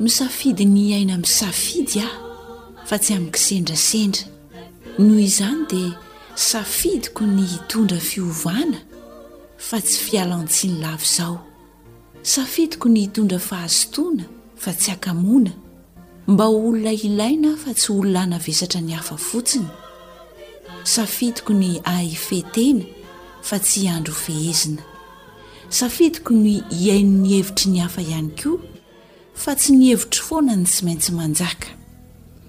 misafidy 0.00 0.64
ny 0.66 0.78
iaina 0.90 1.14
ami 1.14 1.26
safidy 1.26 2.00
aho 2.00 2.46
fa 2.88 2.98
tsy 2.98 3.14
amikisendrasendra 3.14 4.22
noho 4.98 5.18
izany 5.28 5.60
dia 5.70 5.92
safidiko 6.50 7.24
ny 7.26 7.44
hitondra 7.46 8.00
fiovana 8.00 8.78
fa 9.56 9.80
tsy 9.80 9.98
fialany 10.04 10.48
tsi 10.48 10.68
ny 10.68 10.80
lavo 10.82 11.02
izao 11.06 11.38
safidiko 12.22 12.88
ny 12.88 13.00
hitondra 13.00 13.38
fahazotoana 13.38 14.24
fa 14.56 14.72
tsy 14.74 14.90
akamoana 14.92 15.52
mba 16.26 16.46
olona 16.48 16.92
ilaina 16.92 17.56
fa 17.56 17.74
tsy 17.74 17.92
olona 17.92 18.26
navesatra 18.26 18.80
ny 18.80 18.92
hafa 18.98 19.16
fotsiny 19.16 19.66
safidiko 20.84 21.52
ny 21.54 21.80
aifeteny 21.84 22.86
fa 23.42 23.58
tsy 23.58 23.86
handro 23.86 24.14
fehezina 24.14 24.82
safidiko 25.70 26.34
ny 26.34 26.60
hiain' 26.70 27.18
ny 27.22 27.36
hevitry 27.36 27.70
ny 27.70 27.78
hafa 27.86 28.02
ihany 28.02 28.30
koa 28.42 28.73
fa 29.34 29.54
tsy 29.58 29.74
nyhevitro 29.74 30.22
foana 30.28 30.54
ny 30.56 30.66
sy 30.70 30.84
maintsy 30.86 31.10
manjaka 31.12 31.70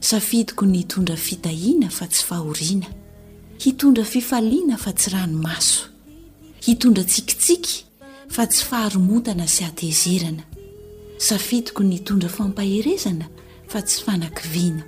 safitoko 0.06 0.68
ny 0.70 0.84
itondra 0.86 1.18
fitahiana 1.18 1.90
fa 1.90 2.06
tsy 2.08 2.22
fahoriana 2.30 2.90
hitondra 3.62 4.06
fifaliana 4.06 4.78
fa 4.78 4.94
tsy 4.94 5.10
ranomaso 5.16 5.90
hitondra 6.66 7.04
tsikitsiky 7.04 7.76
fa 8.36 8.46
tsy 8.48 8.62
faharomotana 8.70 9.48
sy 9.50 9.66
atezerana 9.66 10.44
safitoko 11.28 11.82
ny 11.84 11.96
itondra 11.98 12.30
fampaherezana 12.38 13.28
fa 13.72 13.80
tsy 13.82 13.98
fanakiviana 14.06 14.84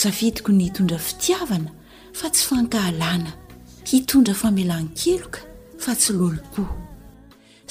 safitiko 0.00 0.50
ny 0.54 0.68
itondra 0.70 0.98
fitiavana 1.06 1.70
fa 2.18 2.26
tsy 2.32 2.44
fankahalana 2.48 3.32
hitondra 3.90 4.34
famelan'n--keloka 4.42 5.40
fa 5.82 5.90
tsy 6.00 6.12
lolompo 6.14 6.62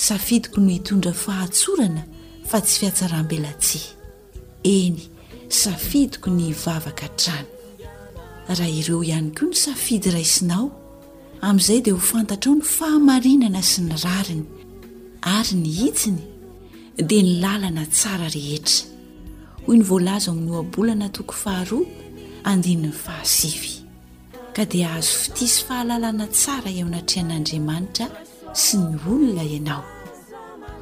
safidoko 0.08 0.59
ny 0.62 0.75
itondra 0.75 1.14
fahatsorana 1.23 2.03
fa 2.48 2.60
tsy 2.62 2.78
fiatsarambela 2.80 3.50
tsi 3.64 3.80
eny 4.74 4.98
safidiko 5.60 6.30
ny 6.38 6.48
vavaka 6.64 7.08
trano 7.20 7.50
raha 8.48 8.70
ireo 8.80 9.00
ihany 9.10 9.30
koa 9.38 9.48
ny 9.52 9.56
safidy 9.64 10.10
raisinao 10.18 10.66
amin'izay 11.48 11.80
dia 11.84 11.94
ho 11.94 12.00
fantatra 12.12 12.50
ao 12.52 12.58
no 12.62 12.66
fahamarinana 12.78 13.62
sy 13.72 13.80
ny 13.88 13.96
rariny 14.06 14.46
ary 15.38 15.56
ny 15.64 15.70
hitsiny 15.80 16.22
dia 17.10 17.22
ny 17.26 17.32
lalana 17.44 17.84
tsara 17.98 18.28
rehetra 18.36 18.80
hoy 19.66 19.76
ny 19.80 19.84
voalaza 19.90 20.28
amin'ny 20.32 20.52
hoabolana 20.54 21.08
toko 21.16 21.34
faharoa 21.44 21.84
andininy 22.50 22.92
fahasivy 23.04 23.74
ka 24.56 24.64
dia 24.72 24.88
azo 24.98 25.14
fitisy 25.24 25.59
fahalalana 25.68 26.26
tsara 26.38 26.70
eo 26.80 26.86
anatrehan'andriamanitra 26.90 28.06
sy 28.64 28.74
ny 28.82 28.94
olona 29.09 29.44
ianao 29.56 29.84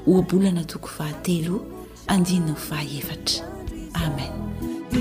hoabolana 0.06 0.64
toko 0.66 0.88
fahatelo 0.88 1.66
andinna 2.08 2.50
ho 2.52 2.56
fahaefatra 2.56 3.46
amen 3.94 4.32
i 4.92 5.00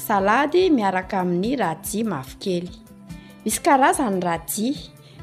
salady 0.06 0.62
miaraka 0.76 1.16
amin'ny 1.22 1.50
rajia 1.62 2.02
mavokely 2.12 2.70
misy 3.44 3.60
karazany 3.62 4.20
radia 4.20 4.74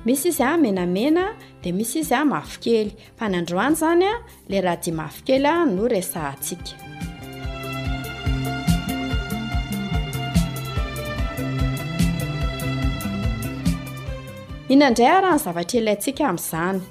misy 0.05 0.27
izy 0.29 0.41
a 0.43 0.57
menamena 0.57 1.23
de 1.63 1.71
misy 1.71 1.99
izy 1.99 2.13
a 2.13 2.23
mafokely 2.25 2.91
mfanandroany 3.15 3.75
zany 3.75 4.03
a 4.05 4.13
la 4.49 4.61
radia 4.61 4.93
mafokely 4.93 5.45
a 5.47 5.65
no 5.65 5.87
resa 5.87 6.35
tsika 6.41 6.73
inandrayha 14.69 15.21
raha 15.21 15.35
ny 15.35 15.39
zavatra 15.43 15.79
ilayntsika 15.79 16.23
amin'izany 16.29 16.81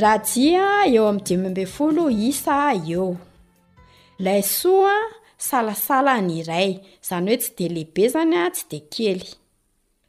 raadi 0.00 0.56
a 0.56 0.86
eo 0.86 1.08
ami'y 1.08 1.24
dimembe 1.26 1.66
folo 1.66 2.10
isa 2.10 2.74
eo 2.88 3.16
lay 4.18 4.42
soaa 4.42 5.06
salasala 5.38 6.20
nyiray 6.20 6.70
izany 7.02 7.24
hoe 7.28 7.36
tsy 7.38 7.52
de 7.58 7.68
lehibe 7.68 8.08
zany 8.12 8.34
a 8.42 8.50
tsy 8.50 8.64
de 8.70 8.78
kely 8.92 9.41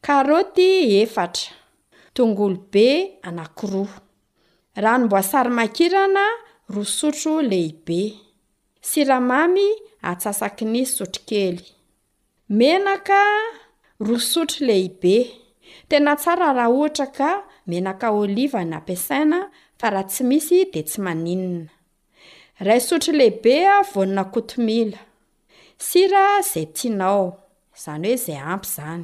karoty 0.05 0.69
efatra 1.01 1.53
tongolobe 2.15 2.87
anankiroa 3.27 3.99
rano 4.83 5.05
mboasarymakirana 5.05 6.25
ro 6.73 6.83
sotro 6.83 7.35
lehibe 7.49 8.01
siramamy 8.89 9.67
atsasaky 10.11 10.65
ny 10.73 10.83
sotro 10.95 11.21
kely 11.29 11.59
menaka 12.57 13.21
ro 14.05 14.17
sotro 14.31 14.67
lehibe 14.67 15.15
tena 15.89 16.13
tsara 16.19 16.49
raha 16.57 16.69
ohatra 16.75 17.07
ka 17.17 17.29
menaka 17.69 18.07
oliva 18.21 18.61
ny 18.69 18.75
ampiasaina 18.79 19.39
fa 19.79 19.87
raha 19.93 20.05
tsy 20.11 20.23
misy 20.29 20.57
di 20.73 20.81
tsy 20.89 20.99
maninina 21.05 21.69
ray 22.65 22.81
sotro 22.89 23.11
lehibea 23.19 23.75
vonona 23.91 24.23
kotomila 24.33 24.99
sira 25.87 26.23
izay 26.41 26.65
tianao 26.75 27.25
izany 27.75 28.07
hoe 28.07 28.15
izay 28.19 28.39
ampy 28.53 28.69
izany 28.71 29.03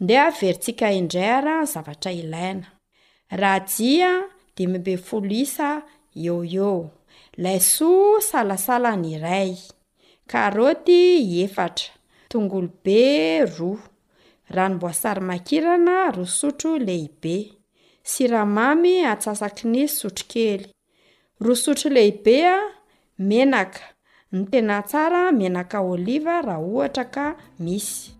ndeha 0.00 0.30
verintsika 0.30 0.92
indrayara 0.92 1.64
zavatra 1.64 2.12
ilaina 2.12 2.66
rahajia 3.30 4.22
dimymbe 4.56 4.96
folo 4.96 5.30
isa 5.30 5.82
eeo 6.16 6.44
eo 6.46 6.90
lay 7.42 7.58
soa 7.60 8.20
salasalana 8.20 9.06
iray 9.14 9.52
karoty 10.30 11.00
iefatra 11.28 11.90
tongolobe 12.30 13.02
roa 13.54 13.82
ranomboasary 14.54 15.20
makirana 15.28 16.10
roa 16.16 16.26
sotro 16.38 16.72
lehibe 16.86 17.36
siramamy 18.10 18.94
atsasaky 19.12 19.64
nysy 19.72 19.94
sotro 20.00 20.24
kely 20.32 20.62
roa 21.44 21.56
sotro 21.64 21.90
lehibe 21.90 22.36
a 22.46 22.58
menaka 23.28 23.82
ny 24.32 24.42
tena 24.50 24.82
tsara 24.88 25.32
menaka 25.38 25.78
oliva 25.92 26.34
raha 26.46 26.58
ohatra 26.66 27.04
ka 27.14 27.26
misy 27.64 28.17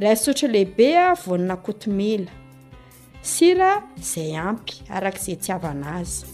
ray 0.00 0.16
sotro 0.16 0.48
lehibea 0.48 1.12
vonina 1.14 1.56
kotomila 1.60 2.30
sira 3.20 3.82
izay 4.00 4.32
ampy 4.48 4.74
arakaizay 4.96 5.36
tiavana 5.44 5.86
azy 6.00 6.24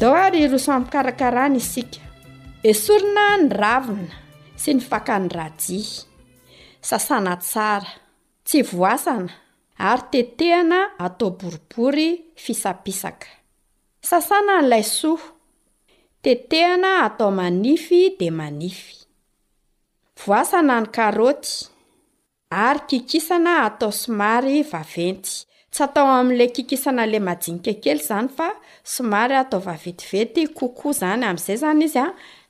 daoary 0.00 0.40
rosompykarakarany 0.54 1.56
isika 1.62 2.00
esorina 2.70 3.26
ny 3.42 3.48
ravina 3.60 4.14
sy 4.62 4.70
ny 4.76 4.80
fakany 4.88 5.26
radi 5.36 5.82
sasana 6.88 7.34
tsara 7.44 7.92
tsy 8.46 8.58
voasana 8.72 9.32
ary 9.90 10.04
tetehina 10.12 10.78
atao 11.04 11.30
boribory 11.38 12.08
fisapisaka 12.44 13.28
sasana 14.08 14.54
nylay 14.62 14.84
soha 15.00 15.28
tetehana 16.22 17.02
atao 17.04 17.30
manify 17.30 18.10
de 18.18 18.30
manify 18.30 18.96
voasana 20.26 20.80
ny 20.80 20.86
karoty 20.86 21.68
ary 22.50 22.80
kikisana 22.88 23.52
atao 23.66 23.92
somary 23.92 24.62
vaventy 24.62 25.30
tsy 25.70 25.80
atao 25.84 26.08
amin'lay 26.18 26.50
kikisanala 26.56 27.20
majinike 27.28 27.72
kely 27.82 28.00
izany 28.02 28.28
fa 28.36 28.48
somary 28.94 29.34
atao 29.42 29.60
vavetivety 29.66 30.42
kokoa 30.58 30.90
izany 30.92 31.24
amin'izay 31.28 31.54
izany 31.58 31.84
izy 31.88 31.98
a 32.04 32.06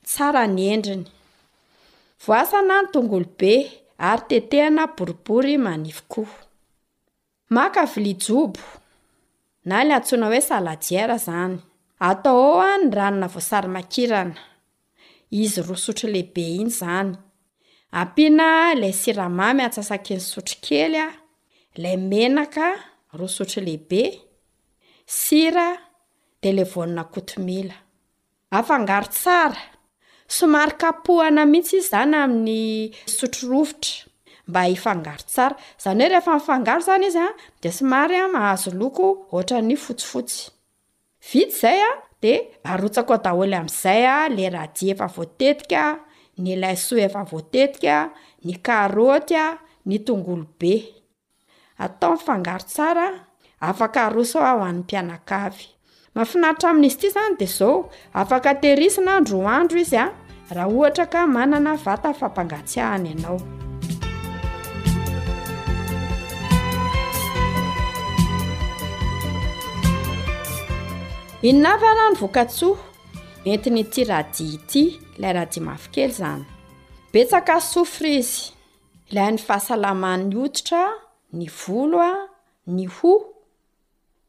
tsara 0.07 0.43
ny 0.53 0.61
endriny 0.73 1.05
voasana 2.25 2.75
ny 2.81 2.89
tongolobe 2.93 3.53
ary 4.09 4.23
tetehana 4.29 4.83
boribory 4.95 5.55
manify 5.65 6.03
koa 6.11 6.35
maka 7.55 7.83
vilijobo 7.91 8.63
na 9.67 9.83
la 9.87 9.95
antsoina 9.95 10.25
oe 10.33 10.41
salajiara 10.49 11.17
zany 11.27 11.57
atao 11.99 12.59
a 12.61 12.77
ny 12.79 12.89
ranona 12.95 13.27
vosary 13.35 13.67
makirana 13.75 14.39
izy 15.41 15.59
roa 15.67 15.79
sotro 15.85 16.07
lehibe 16.13 16.43
iny 16.59 16.71
izany 16.73 17.11
ampina 17.99 18.47
ilay 18.73 18.93
siramamy 19.01 19.61
atsasaky 19.65 20.13
ny 20.17 20.23
sotro 20.31 20.57
kely 20.65 20.95
a 21.05 21.07
lay 21.81 21.97
menaka 22.11 22.65
roa 23.19 23.31
sotro 23.37 23.59
lehibe 23.67 24.01
sira 25.19 25.67
televonna 26.41 27.03
kotomila 27.13 27.75
afangaro 28.57 29.09
tsara 29.17 29.61
somary 30.37 30.75
kapohana 30.81 31.41
mihitsy 31.51 31.75
izy 31.79 31.87
zany 31.91 32.15
amin'ny 32.23 32.61
sotro 33.17 33.43
rovitra 33.51 33.95
mba 34.49 34.61
ifangao 34.75 35.19
tsara 35.31 35.55
zany 35.83 36.01
hoe 36.03 36.11
rehefa 36.13 36.33
ifao 36.39 36.79
zany 36.87 37.05
izya 37.09 37.27
de 37.61 37.69
somarya 37.77 38.23
mahazo 38.35 38.69
loko 38.79 39.03
oatra 39.35 39.57
ny 39.67 39.75
fotsifotsy 39.85 40.41
vidy 41.33 41.45
izay 41.51 41.79
a 41.81 41.87
de 42.21 42.33
arotsako 42.63 43.13
ao 43.13 43.21
daholo 43.23 43.55
amin'izay 43.57 44.05
a 44.05 44.29
la 44.29 44.49
raha 44.53 44.69
dia 44.77 44.93
efa 44.93 45.07
voatetikaa 45.07 45.91
ny 46.37 46.55
lay 46.61 46.75
soa 46.75 47.03
efa 47.05 47.23
voatetikaa 47.31 48.03
ny 48.43 48.53
karoty 48.65 49.35
a 49.35 49.47
ny 49.85 49.97
tongolo 50.05 50.45
be 50.59 50.73
atao 51.77 52.13
nyfangaro 52.15 52.63
tsara 52.69 53.07
afaka 53.67 54.05
arosao 54.07 54.43
a 54.43 54.53
ho 54.57 54.63
anny 54.69 54.79
mpianakavy 54.83 55.67
mafinaritra 56.15 56.69
amin'izy 56.69 56.97
ty 56.99 57.07
izany 57.07 57.35
de 57.39 57.45
zao 57.45 57.89
afaka 58.21 58.51
teirisina 58.61 59.13
ndro 59.19 59.39
andro 59.57 59.77
izy 59.85 59.97
a 60.05 60.07
raha 60.55 60.67
ohatra 60.75 61.05
ka 61.13 61.21
manana 61.35 61.71
vatay 61.83 62.13
fampangatsiahana 62.19 63.09
ianao 63.11 63.39
inynav 71.41 71.79
na 71.81 72.07
a 72.11 72.11
ny 72.11 72.17
vokatsoha 72.19 72.81
menti 73.47 73.69
ny 73.75 73.83
ti 73.93 74.01
radia 74.03 74.59
ty 74.69 74.81
ilay 75.15 75.33
rahadima 75.35 75.71
avokely 75.77 76.09
izany 76.11 76.43
betsaka 77.15 77.55
sofra 77.71 78.09
izy 78.19 78.51
ilain'ny 79.09 79.39
fahasalaman'ny 79.47 80.33
oditra 80.45 80.81
ny 81.37 81.45
volo 81.59 81.99
a 82.03 82.15
ny 82.75 82.85
ho 82.95 83.11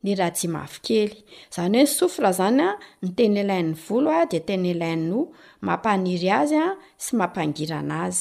ny 0.04 0.10
radima 0.20 0.58
avokely 0.66 1.16
izany 1.50 1.66
hoe 1.66 1.72
ny 1.74 1.82
sofra 1.98 2.30
izany 2.34 2.60
a 2.68 2.70
ny 3.02 3.08
teny 3.18 3.32
lailain'ny 3.36 3.74
volo 3.86 4.10
a 4.14 4.22
dia 4.30 4.42
tenylalain 4.48 5.02
no 5.10 5.20
mampaniry 5.66 6.30
azy 6.40 6.58
a 6.66 6.68
sy 7.04 7.18
mampangirana 7.18 8.06
azy 8.06 8.20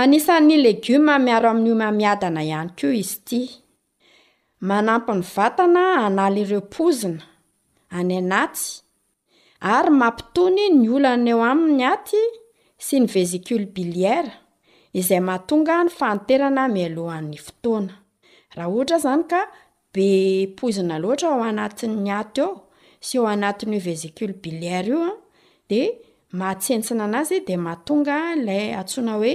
anisan'ny 0.00 0.56
legioma 0.66 1.14
miaro 1.26 1.46
amin'nyomamiadana 1.52 2.40
ihany 2.50 2.70
ko 2.80 2.90
izy 3.02 3.16
ti 3.28 3.40
manampo 4.70 5.12
ny 5.14 5.22
vatana 5.34 5.82
analareopozina 6.08 7.22
any 8.00 8.16
anaty 8.22 8.64
ary 9.72 9.90
mampitony 10.00 10.64
ny 10.78 10.86
olana 10.96 11.28
eo 11.34 11.40
amin'ny 11.52 11.82
aty 11.94 12.20
sy 12.86 12.96
ny 13.00 13.06
vezikile 13.14 13.66
biliara 13.76 14.34
izay 14.98 15.20
mahatonga 15.28 15.74
ny 15.86 15.90
fanterana 15.98 16.62
mialohan'ny 16.74 17.36
fotoana 17.46 17.94
raha 18.56 18.74
ata 18.82 18.96
zany 19.04 19.24
k 19.30 19.32
be 19.92 20.04
izina 20.70 20.96
loatra 21.02 21.28
ao 21.34 21.40
anat'ny 21.50 22.08
aty 22.20 22.40
eo 22.44 22.50
sy 23.06 23.14
eo 23.18 23.26
anatiny 23.34 23.74
e 23.78 23.80
veziile 23.88 24.34
bilira 24.42 24.80
ioa 24.90 25.10
de 25.70 25.80
mahatentsina 26.38 27.02
an'azy 27.08 27.36
de 27.48 27.54
mahatonga 27.64 28.16
lay 28.46 28.66
atsona 28.80 29.12
oe 29.22 29.32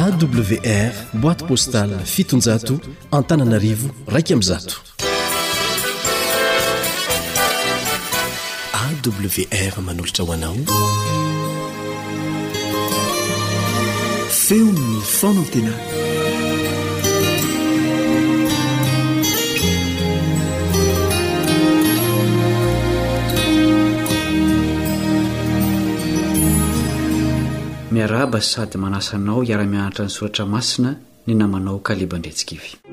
awr 0.03 0.93
boîte 1.21 1.43
postal 1.47 1.89
fitonjato 2.13 2.73
antananaarivo 3.17 3.88
raika 4.07 4.33
amin'nyzato 4.35 4.92
wr 9.12 9.81
manolatra 9.81 10.25
hoanao 10.25 10.55
feonnfnatena 14.29 15.74
miarahba 27.91 28.41
sady 28.41 28.77
manasanao 28.77 29.41
hiara-mianatra 29.41 30.05
ny 30.05 30.10
soratra 30.10 30.45
masina 30.45 30.95
ny 31.27 31.33
namanao 31.36 31.79
kaleba 31.79 32.15
andretsika 32.15 32.55
ivy 32.55 32.92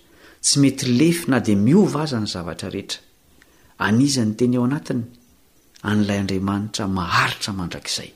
tsy 0.46 0.56
mety 0.64 0.86
lefy 1.00 1.24
na 1.32 1.40
dia 1.46 1.58
miova 1.66 2.02
aza 2.06 2.20
ny 2.22 2.30
zavatra 2.36 2.70
rehetra 2.76 3.00
anizany 3.88 4.34
teny 4.40 4.56
ao 4.58 4.66
anatiny 4.70 5.04
an'lay 5.92 6.18
andriamanitra 6.24 6.86
maharitra 7.00 7.52
mandrakizay 7.60 8.10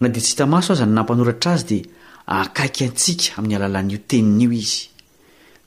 na 0.00 0.06
dia 0.08 0.22
tsy 0.24 0.32
itamaso 0.36 0.70
azy 0.76 0.84
ny 0.86 0.94
nampanoratra 0.98 1.50
azy 1.56 1.64
dia 1.70 1.84
akaiky 2.42 2.82
antsika 2.88 3.26
amin'ny 3.38 3.56
alalan'io 3.58 3.98
tenin'io 4.10 4.50
izy 4.64 4.80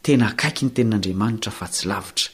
tena 0.03 0.25
akaiky 0.31 0.61
ny 0.65 0.71
tenin'andriamanitra 0.77 1.51
fa 1.59 1.65
tsy 1.73 1.85
lavitra 1.93 2.33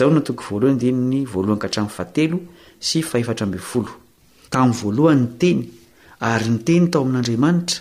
ao 0.00 0.10
na 0.14 0.20
toko 0.24 0.42
voalohany 0.50 0.78
di 0.82 0.90
ny 0.92 1.20
voalohankahatramoy 1.32 1.92
fatelo 1.98 2.38
sy 2.88 2.98
fahefatra 3.08 3.44
ambifolo 3.48 3.92
tamn'ny 4.52 4.76
voalohany 4.82 5.20
ny 5.24 5.32
teny 5.38 5.60
ary 6.32 6.48
ny 6.52 6.58
teny 6.66 6.86
tao 6.92 7.02
amin'andriamanitra 7.02 7.80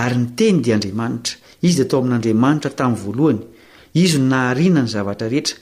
ary 0.00 0.16
ny 0.22 0.28
teny 0.38 0.58
di 0.64 0.70
andriamanitra 0.76 1.34
izy 1.68 1.76
d 1.76 1.86
tao 1.90 2.00
amin'n'andriamanitra 2.02 2.70
tamny 2.80 2.96
voalohany 3.04 3.40
izy 4.02 4.18
ny 4.24 4.28
nahna 4.32 4.82
ny 4.82 4.88
zavatraeea 4.88 5.54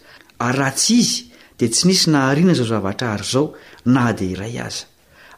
hat 0.60 0.78
izy 0.98 1.18
d 1.58 1.62
tsy 1.72 1.84
nisy 1.88 2.06
nahanazao 2.14 2.78
avra 2.78 2.94
ayao 3.12 3.54
na 3.94 4.04
d 4.18 4.32
yz 4.32 4.86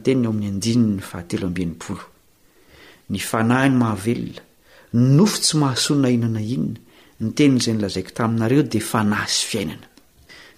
tsy 5.43 5.55
mahasonna 5.59 6.09
inanainna 6.17 6.75
ny 7.21 7.33
teninyizay 7.33 7.75
ny 7.75 7.81
lazaiko 7.83 8.11
taminareo 8.13 8.63
dia 8.63 8.85
fa 8.85 9.01
nahsy 9.03 9.47
fiainana 9.51 9.87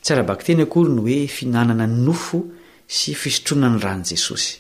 tsy 0.03 0.11
arabakteny 0.15 0.63
akory 0.65 0.91
ny 0.91 1.01
hoe 1.05 1.19
fihinanana 1.31 1.87
ny 1.87 1.95
nofo 2.07 2.39
sy 2.97 3.15
fisotrona 3.21 3.69
ny 3.71 3.79
ran'i 3.85 4.07
jesosy 4.11 4.57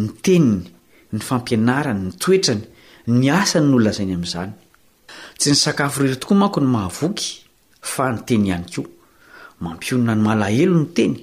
ny 0.00 0.06
teniny 0.24 0.64
ny 1.12 1.20
fampianarany 1.28 2.00
nytoetrany 2.06 2.64
ny 3.18 3.28
asany 3.40 3.66
nolazainy 3.70 4.14
amin'izany 4.16 4.52
tsy 5.38 5.48
ny 5.52 5.58
sakafo 5.64 6.02
rery 6.04 6.16
tokoa 6.20 6.40
manko 6.42 6.60
ny 6.64 6.68
mahavoky 6.76 7.28
fa 7.92 8.04
ny 8.14 8.20
teny 8.28 8.48
ihany 8.48 8.66
koa 8.74 8.88
mampionona 9.64 10.14
ny 10.16 10.22
malahelo 10.26 10.78
ny 10.82 10.88
teny 10.96 11.16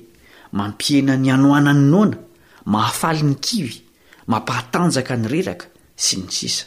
mampihena 0.57 1.17
ny 1.17 1.33
anohana 1.35 1.73
ny 1.73 1.85
noana 1.91 2.17
mahafaly 2.73 3.23
ny 3.29 3.35
kivy 3.45 3.81
mampahatanjaka 4.31 5.13
ny 5.21 5.27
reraka 5.33 5.67
sy 5.97 6.21
ny 6.21 6.29
sisa 6.31 6.65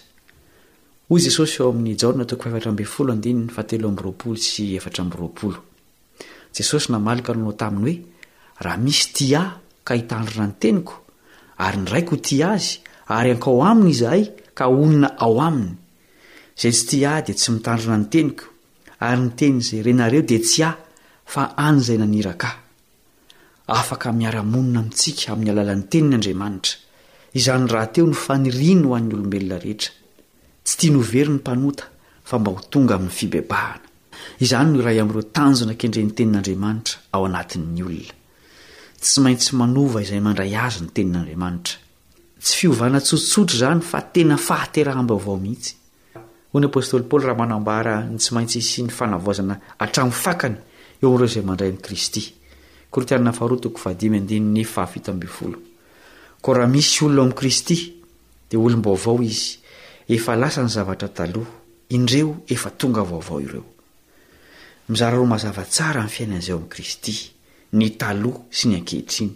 o 1.12 1.19
jesosy 1.19 1.57
eo 1.61 1.71
amin'ny 1.75 1.97
janatokoeatra 2.02 2.71
myfolo 2.79 3.14
dy 3.25 3.33
telomraolo 3.71 4.37
sy 4.49 4.64
ermraol 4.79 5.55
jesosy 6.57 6.87
naalka 6.95 7.33
nao 7.35 7.52
tainy 7.61 7.79
hoe 7.87 7.97
raha 8.64 8.79
misy 8.85 9.05
ti 9.17 9.26
a 9.35 9.43
ka 9.87 9.93
hitandrona 9.99 10.47
ny 10.50 10.55
teniko 10.62 10.95
ary 11.67 11.79
nraiky 11.83 12.11
ho 12.12 12.17
ti 12.26 12.37
azy 12.52 12.69
ary 13.17 13.31
ankao 13.35 13.59
aminy 13.71 13.90
izahay 13.95 14.23
ka 14.57 14.64
onona 14.83 15.09
ao 15.25 15.35
nyzay 15.50 15.75
tsy 16.55 16.87
tia 16.88 17.12
di 17.26 17.33
tsy 17.38 17.49
mitandrona 17.55 17.99
nytenko 18.02 18.45
yn 19.11 19.23
tenyzayenaeo 19.38 20.23
di 20.31 20.38
ty 20.47 20.67
nayninnamitsia 24.12 25.35
mn'ny 25.37 25.50
allanytenynyadranita 25.55 26.71
any 27.55 27.67
rahateo 27.75 28.05
nofaniriny 28.12 28.83
hoan'ny 28.88 29.12
olobelona 29.17 29.57
rehetra 29.64 30.00
tsy 30.64 30.76
tia 30.81 30.90
noovery 30.93 31.31
ny 31.31 31.38
mpanota 31.40 31.85
fa 32.29 32.38
mba 32.38 32.50
ho 32.55 32.61
tonga 32.71 32.95
amin'ny 32.97 33.17
fibeabahana 33.19 33.87
izany 34.45 34.71
no 34.75 34.81
iray 34.83 35.00
am'ireo 35.00 35.23
tanjona 35.35 35.73
nkendren'ny 35.75 36.14
tenin'andriamanitra 36.17 36.97
ao 37.14 37.25
anatin''ny 37.26 37.83
olona 37.87 38.17
tsy 39.00 39.21
maintsy 39.25 39.57
manova 39.57 40.02
izay 40.05 40.21
mandray 40.21 40.52
azy 40.64 40.83
ny 40.85 40.90
tenin'andriamanitra 40.97 41.76
tsy 42.45 42.55
fihovana 42.61 43.00
tsotsotra 43.00 43.59
zany 43.62 43.81
fa 43.90 44.00
tena 44.12 44.37
fahaterahambyvao 44.37 45.38
mihitsy 45.45 45.75
hoy 46.50 46.61
ny 46.64 46.69
apôstoly 46.69 47.09
paoly 47.09 47.25
raha 47.29 47.40
manambara 47.40 47.95
n 48.05 48.19
tsy 48.21 48.31
maintsy 48.35 48.61
sy 48.61 48.85
ny 48.85 48.93
fanavozana 48.93 49.57
atramofakany 49.81 50.57
eo 51.00 51.08
am'ireo 51.08 51.28
izay 51.30 51.45
mandray 51.45 51.73
min' 51.73 51.80
kristyo 51.80 52.37
ko 56.41 56.52
raha 56.56 56.69
misy 56.73 57.04
olona 57.04 57.21
ami'i 57.23 57.37
kristy 57.39 57.76
dia 58.50 58.56
olomba 58.58 58.91
vao 58.99 59.21
izy 59.23 59.59
efa 60.12 60.34
lasa 60.36 60.62
ny 60.66 60.70
zavatra 60.75 61.08
taloha 61.16 61.52
indreo 61.94 62.30
efa 62.50 62.70
tonga 62.80 63.02
vaovao 63.10 63.40
ireo 63.46 63.64
mizara 64.88 65.16
ro 65.16 65.26
mazava 65.32 65.62
tsara 65.73 66.02
ny 66.04 66.10
fiainan'izay 66.14 66.54
ami'i 66.56 66.68
kristy 66.75 67.14
ny 67.78 67.88
taloha 68.02 68.40
sy 68.56 68.64
ny 68.68 68.75
ankehitriny 68.80 69.32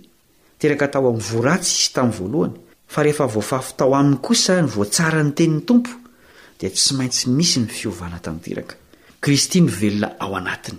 teraka 0.60 0.86
tao 0.92 1.06
am'yvoaratsy 1.14 1.74
sy 1.84 1.88
tamin'ny 1.94 2.18
voalohany 2.18 2.58
fa 2.94 3.00
rehefa 3.06 3.26
voafafytao 3.36 3.90
aminy 4.00 4.18
kosa 4.26 4.54
ny 4.62 4.68
voatsara 4.76 5.20
ny 5.26 5.32
tenin'ny 5.38 5.62
tompo 5.68 5.94
dia 6.58 6.70
tsy 6.70 6.90
maintsy 6.98 7.24
misy 7.38 7.56
ny 7.64 7.70
fiovana 7.78 8.18
tanteraka 8.24 8.74
kristy 9.22 9.60
nvelona 9.68 10.10
ao 10.20 10.32
anatny 10.40 10.78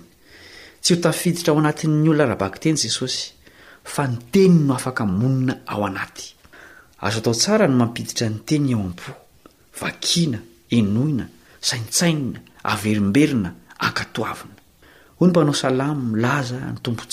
tsy 0.84 0.92
hotafiditra 0.98 1.54
ao 1.54 1.60
anatn'ny 1.62 2.10
olona 2.12 2.28
rabakiteny 2.34 2.78
jesosy 2.84 3.22
fa 3.94 4.08
ny 4.12 4.18
teny 4.32 4.60
no 4.68 4.74
afaka 4.76 5.06
monina 5.06 5.56
ao 5.72 5.86
anatyazoto 5.88 7.32
tsra 7.40 7.68
no 7.68 7.76
mampiditra 7.82 8.28
ny 8.30 8.40
teny 8.50 8.74
aa-po 8.76 9.24
na 10.32 10.40
enoina 10.78 11.26
saintsainna 11.68 12.40
averimberina 12.74 13.50
anktovinamomz 13.80 14.44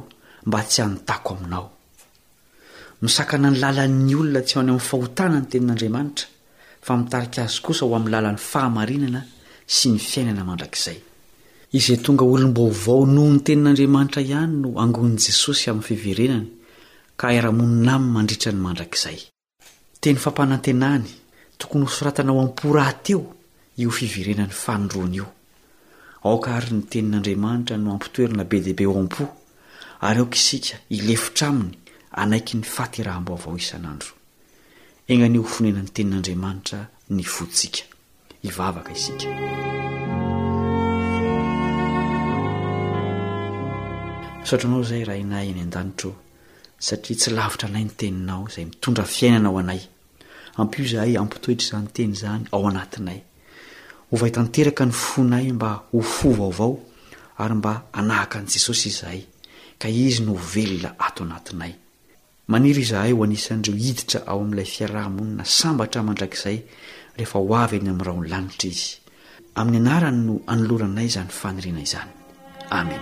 mba 0.47 0.59
tsy 0.69 0.81
anotako 0.85 1.29
aminao 1.37 1.65
misakana 3.03 3.47
ny 3.51 3.57
lalan'ny 3.63 4.13
olona 4.21 4.41
tsy 4.47 4.55
ony 4.59 4.69
amin'ny 4.71 4.85
fahotana 4.89 5.37
ny 5.41 5.47
tenin'andriamanitra 5.51 6.25
fa 6.85 6.91
mitarika 6.99 7.39
azy 7.47 7.59
kosa 7.65 7.83
hoamn'nylalan'ny 7.91 8.39
fahainana 8.51 9.21
sy 9.75 9.85
ny 9.93 9.99
fiainana 10.09 10.43
ndrzay 10.57 10.99
izay 11.73 11.97
tonga 11.97 12.23
olombovaonohony 12.25 13.39
tenin'andriamanitra 13.45 14.21
ihany 14.21 14.53
no 14.61 14.77
angon'i 14.79 15.17
jesosy 15.17 15.69
amin'ny 15.69 15.87
fiverenany 15.87 16.47
ka 17.17 17.27
haeramonina 17.27 17.93
ami'ny 17.97 18.11
mandritra 18.13 18.51
ny 18.51 18.59
mandrakizay 18.65 19.19
teny 20.01 20.17
fampanantenany 20.25 21.07
tokony 21.59 21.85
hosoratana 21.89 22.31
ho 22.35 22.39
am-po 22.45 22.73
raha 22.77 22.93
teo 23.05 23.21
io 23.77 23.89
fiverenany 23.89 24.51
fanondroana 24.63 25.15
io 25.15 25.27
aoka 26.23 26.55
ary 26.57 26.71
ny 26.77 26.83
tenin'andriamanitra 26.91 27.77
no 27.77 27.93
ampitoerina 27.95 28.43
be 28.49 28.59
diaibe 28.65 28.85
o 28.87 28.99
am-po 28.99 29.23
ary 30.01 30.19
aoka 30.21 30.37
isika 30.41 30.77
ilefotra 30.89 31.49
aminy 31.49 31.73
anaiky 32.23 32.55
ny 32.57 32.63
fateraham-bovao 32.75 33.57
isan'andro 33.59 34.13
enganio 35.11 35.41
hofinenany 35.47 35.89
tenin'andriamanitra 35.95 36.79
ny 37.09 37.23
votsika 37.35 37.83
hivavaka 38.45 38.91
isika 38.97 39.25
saotra 44.45 44.69
nao 44.69 44.83
zay 44.83 45.03
rahainay 45.07 45.47
any 45.49 45.61
an-danitr 45.65 46.11
satria 46.87 47.17
tsy 47.19 47.31
lavitra 47.37 47.67
anay 47.69 47.85
ny 47.87 47.93
teninao 47.99 48.43
izay 48.49 48.65
mitondra 48.69 49.03
fiainana 49.13 49.49
ao 49.49 49.57
anay 49.61 49.81
ampio 50.61 50.85
izahay 50.85 51.15
ampitoetra 51.21 51.65
izany 51.65 51.87
teny 51.95 52.11
izany 52.17 52.43
ao 52.53 52.61
anatinay 52.69 53.19
hovaitanteraka 54.11 54.85
ny 54.89 54.93
fonay 55.01 55.47
mba 55.57 55.69
ho 55.91 56.01
fo 56.15 56.29
vaovao 56.39 56.71
ary 57.41 57.55
mba 57.57 57.73
anahaka 57.99 58.37
an' 58.39 58.47
jesosy 58.53 58.89
izahay 58.93 59.23
ka 59.81 59.89
izy 59.89 60.21
noovelona 60.27 60.91
ato 61.07 61.23
anatinay 61.25 61.73
maniry 62.51 62.83
zahay 62.91 63.13
hoanisan'reo 63.17 63.75
hiditra 63.87 64.19
ao 64.29 64.41
amin'ilay 64.43 64.69
fiarahamonina 64.75 65.45
sambatra 65.59 66.05
mandrakizay 66.07 66.57
rehefa 67.17 67.39
hoavy 67.47 67.75
eny 67.81 67.89
amin'nyra 67.97 68.13
ny 68.21 68.29
lanitra 68.33 68.69
izy 68.75 68.91
amin'ny 69.59 69.79
anarany 69.85 70.19
no 70.27 70.33
anoloranay 70.53 71.09
zany 71.15 71.31
fanirianay 71.41 71.87
izany 71.89 72.11
amen 72.79 73.01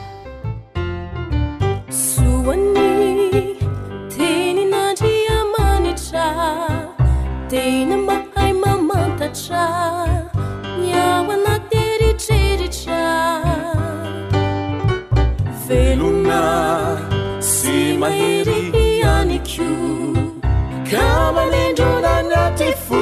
kamalindunanatifu 20.91 23.01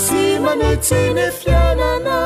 simanytine 0.00 1.26
fianana 1.38 2.18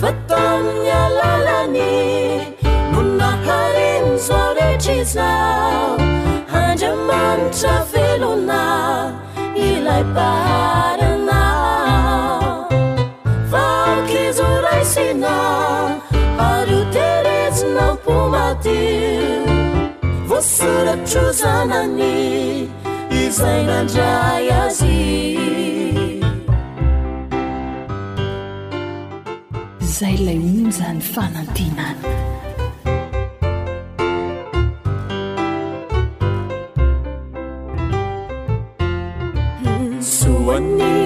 fatonnyalalani 0.00 1.90
nunnakarnzauletiza 2.92 5.28
haemantraviluna 6.52 8.60
ilaibar 9.56 11.01
soratrosanany 20.42 22.66
izay 23.22 23.62
nandray 23.68 24.46
azy 24.62 24.94
izay 29.86 30.16
lay 30.26 30.38
onjany 30.58 31.00
fanantinana 31.14 31.86
soany 40.16 40.96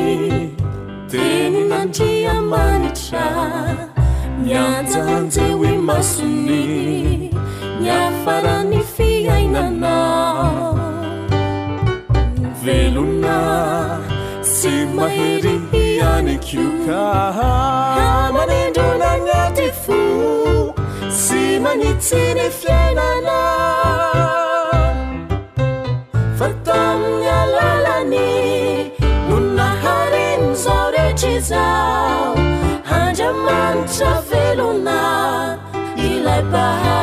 deninandria 1.12 2.34
manitra 2.52 3.26
mianja 4.42 5.02
nje 5.20 5.46
hoe 5.60 5.72
masony 5.88 6.64
ny 7.80 7.86
afarany 8.00 8.80
nvelona 12.40 13.36
symahiry 14.42 15.56
hiany 15.72 16.34
kiokaha 16.48 17.48
amanindro 18.06 18.98
naanaty 19.02 19.68
fo 19.84 19.98
sy 21.24 21.42
manitsyny 21.64 22.42
fiainana 22.60 23.38
fatannyalalany 26.40 28.24
monnaharenyzaoretry 29.30 31.36
zao 31.40 32.32
andramantra 33.00 34.12
velona 34.30 35.00
ilapaha 36.10 36.98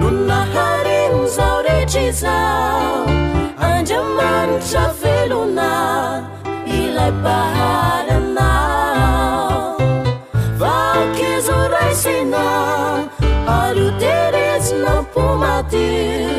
nony 0.00 0.18
naharegny 0.28 1.26
zao 1.36 1.58
rehtra 1.66 2.02
izao 2.10 2.98
andramanitra 3.70 4.84
velona 5.02 5.70
ilay 6.78 7.12
baharyna 7.24 8.50
vake 10.62 11.30
zao 11.46 11.64
raysaina 11.74 12.44
aly 13.60 13.82
oderezinammpomaty 13.92 16.38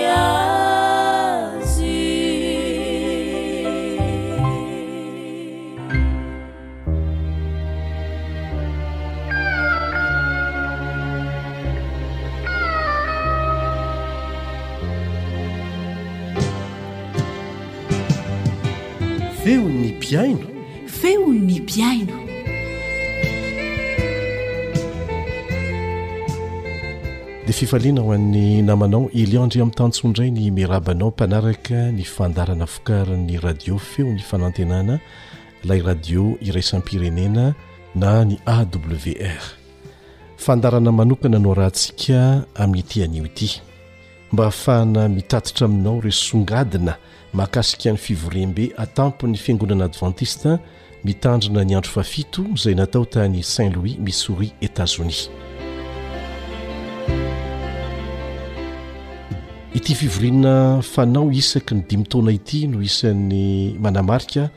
feo 19.43 19.65
ny 19.69 19.89
piaino 19.99 20.45
feo 20.85 21.27
ny 21.33 21.55
piaino 21.65 22.13
dia 27.45 27.53
fifaliana 27.53 28.01
ho 28.05 28.11
an'ny 28.13 28.61
namanao 28.61 29.07
eliandre 29.17 29.61
ami'ny 29.63 29.73
tantsondray 29.79 30.29
ny 30.29 30.51
merabanao 30.53 31.09
mpanaraka 31.09 31.89
ny 31.91 32.03
fandarana 32.05 32.67
fikarin'ny 32.69 33.37
radio 33.41 33.77
feony 33.81 34.19
fanantenana 34.21 34.99
lay 35.65 35.81
radio 35.81 36.37
iraisan-pirenena 36.41 37.55
na 37.95 38.11
ny 38.25 38.37
awr 38.45 39.41
fandarana 40.37 40.91
manokana 40.93 41.39
no 41.41 41.53
rahantsika 41.57 42.45
amin'n'iti 42.55 43.01
anio 43.03 43.25
ity 43.25 43.57
mba 44.37 44.43
ahafahana 44.53 45.09
mitatitra 45.09 45.65
aminao 45.65 45.97
re 45.99 46.11
songadina 46.13 46.93
mahakasika 47.33 47.91
ny 47.93 47.97
fivorim-be 47.99 48.71
atampo 48.77 49.27
ny 49.27 49.37
fiangonana 49.39 49.85
adventista 49.85 50.59
mitandrina 51.03 51.63
ny 51.65 51.75
andro 51.77 51.91
faafito 51.91 52.43
zay 52.55 52.75
natao 52.75 53.05
tany 53.05 53.41
saint 53.43 53.73
louis 53.75 53.97
miss 53.99 54.29
ouris 54.29 54.51
etatzonis 54.61 55.29
ity 59.73 59.95
fivorina 59.95 60.81
fanao 60.83 61.31
isaky 61.31 61.75
ny 61.75 61.83
dimotona 61.89 62.31
ity 62.35 62.67
no 62.67 62.81
isan'ny 62.83 63.75
manamarika 63.79 64.49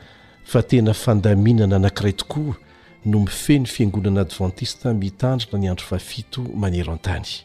fa 0.43 0.61
tena 0.63 0.93
fandaminana 0.93 1.75
anankiray 1.75 2.13
tokoa 2.13 2.55
no 3.05 3.19
mife 3.19 3.59
ny 3.59 3.65
fiangonana 3.65 4.21
adventista 4.27 4.93
mitandrona 4.93 5.59
ny 5.63 5.69
andro 5.71 5.85
fafito 5.87 6.41
manero 6.53 6.91
an-tany 6.91 7.39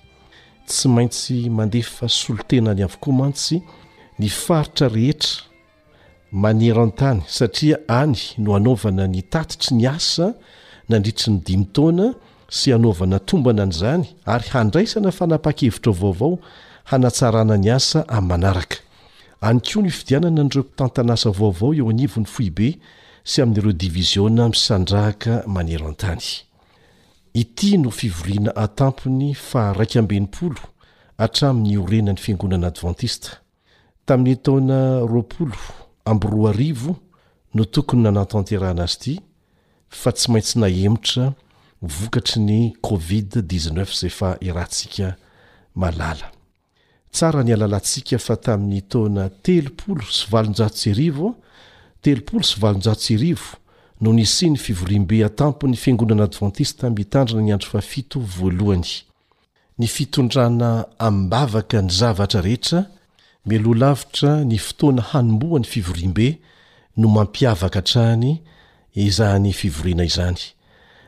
tsy 0.66 0.88
maintsy 0.88 1.46
mandefa 1.50 2.08
solotena 2.08 2.74
ny 2.74 2.82
avokoa 2.82 3.14
mantsy 3.14 3.62
ny 4.20 4.28
faritra 4.28 4.88
rehetra 4.94 5.44
maneroantany 6.42 7.22
satria 7.36 7.76
any 8.00 8.18
no 8.44 8.50
anavana 8.58 9.04
ny 9.12 9.22
tatitry 9.34 9.72
ny 9.78 9.84
asa 9.94 10.26
nandritry 10.90 11.30
ny 11.32 11.38
dimitaona 11.48 12.06
sy 12.58 12.68
anaovana 12.76 13.18
tombana 13.28 13.64
nyizany 13.70 14.04
ary 14.34 14.48
handraisana 14.54 15.10
fanapa-kevitra 15.18 15.92
vaovao 16.00 16.32
hanatsarana 16.92 17.56
ny 17.62 17.68
asa 17.78 18.00
amin'ny 18.08 18.28
manaraka 18.30 18.78
any 19.48 19.60
koa 19.68 19.82
ny 19.84 19.90
fidianana 19.96 20.42
nireo 20.44 20.64
mpitantanasa 20.68 21.28
vaovao 21.40 21.70
eo 21.78 21.86
anivony 21.94 22.28
foibe 22.34 22.68
sy 23.30 23.36
amin'ireo 23.44 23.72
divisiona 23.82 24.44
misandrahaka 24.54 25.32
manerotany 25.56 26.26
it 27.42 27.58
no 27.82 27.90
fivoriana 28.00 28.50
atampony 28.64 29.28
faraikambenypolo 29.50 30.62
atramn'ny 31.24 31.72
orenany 31.84 32.18
fiangonanaadvantista 32.24 33.30
tamin'ny 34.10 34.36
taona 34.36 34.78
roapolo 35.10 35.54
amby 36.04 36.26
roaarivo 36.30 36.94
no 37.54 37.64
tokony 37.74 38.02
nanatanterana 38.02 38.82
azy 38.88 38.98
ity 38.98 39.14
fa 40.00 40.10
tsy 40.16 40.26
maintsy 40.32 40.56
na 40.58 40.68
emotra 40.86 41.26
vokatry 41.96 42.42
ny 42.48 42.56
covid-19 42.88 44.00
zay 44.00 44.10
fa 44.18 44.30
irantsika 44.48 45.12
mahlala 45.80 46.28
tsara 47.12 47.42
ny 47.44 47.54
alalantsika 47.54 48.18
fa 48.26 48.34
tamin'ny 48.44 48.82
taona 48.90 49.24
teloolo 49.44 50.02
syvaljasrioa 50.18 51.30
teloolo 52.02 52.42
sy 52.50 52.58
valjasyrivo 52.62 53.50
no 54.02 54.08
nisy 54.18 54.46
ny 54.50 54.58
fivorimbe 54.64 55.22
atampo 55.28 55.68
ny 55.70 55.76
fiangonana 55.82 56.26
advantista 56.26 56.90
mitandrina 56.90 57.42
ny 57.46 57.52
andro 57.54 57.70
fafito 57.76 58.18
voalohany 58.36 58.90
ny 59.78 59.86
fitondrana 59.94 60.70
amibavaka 60.98 61.78
ny 61.82 61.90
zavatra 61.94 62.40
rehetra 62.42 62.82
melo 63.46 63.72
lavitra 63.74 64.44
ny 64.44 64.58
fotoana 64.58 65.02
hanomboany 65.12 65.64
fivoriambe 65.64 66.38
no 66.96 67.08
mampiavaka 67.08 67.80
htrahany 67.80 68.38
izahny 68.94 69.52
fivoriana 69.52 70.04
izany 70.04 70.38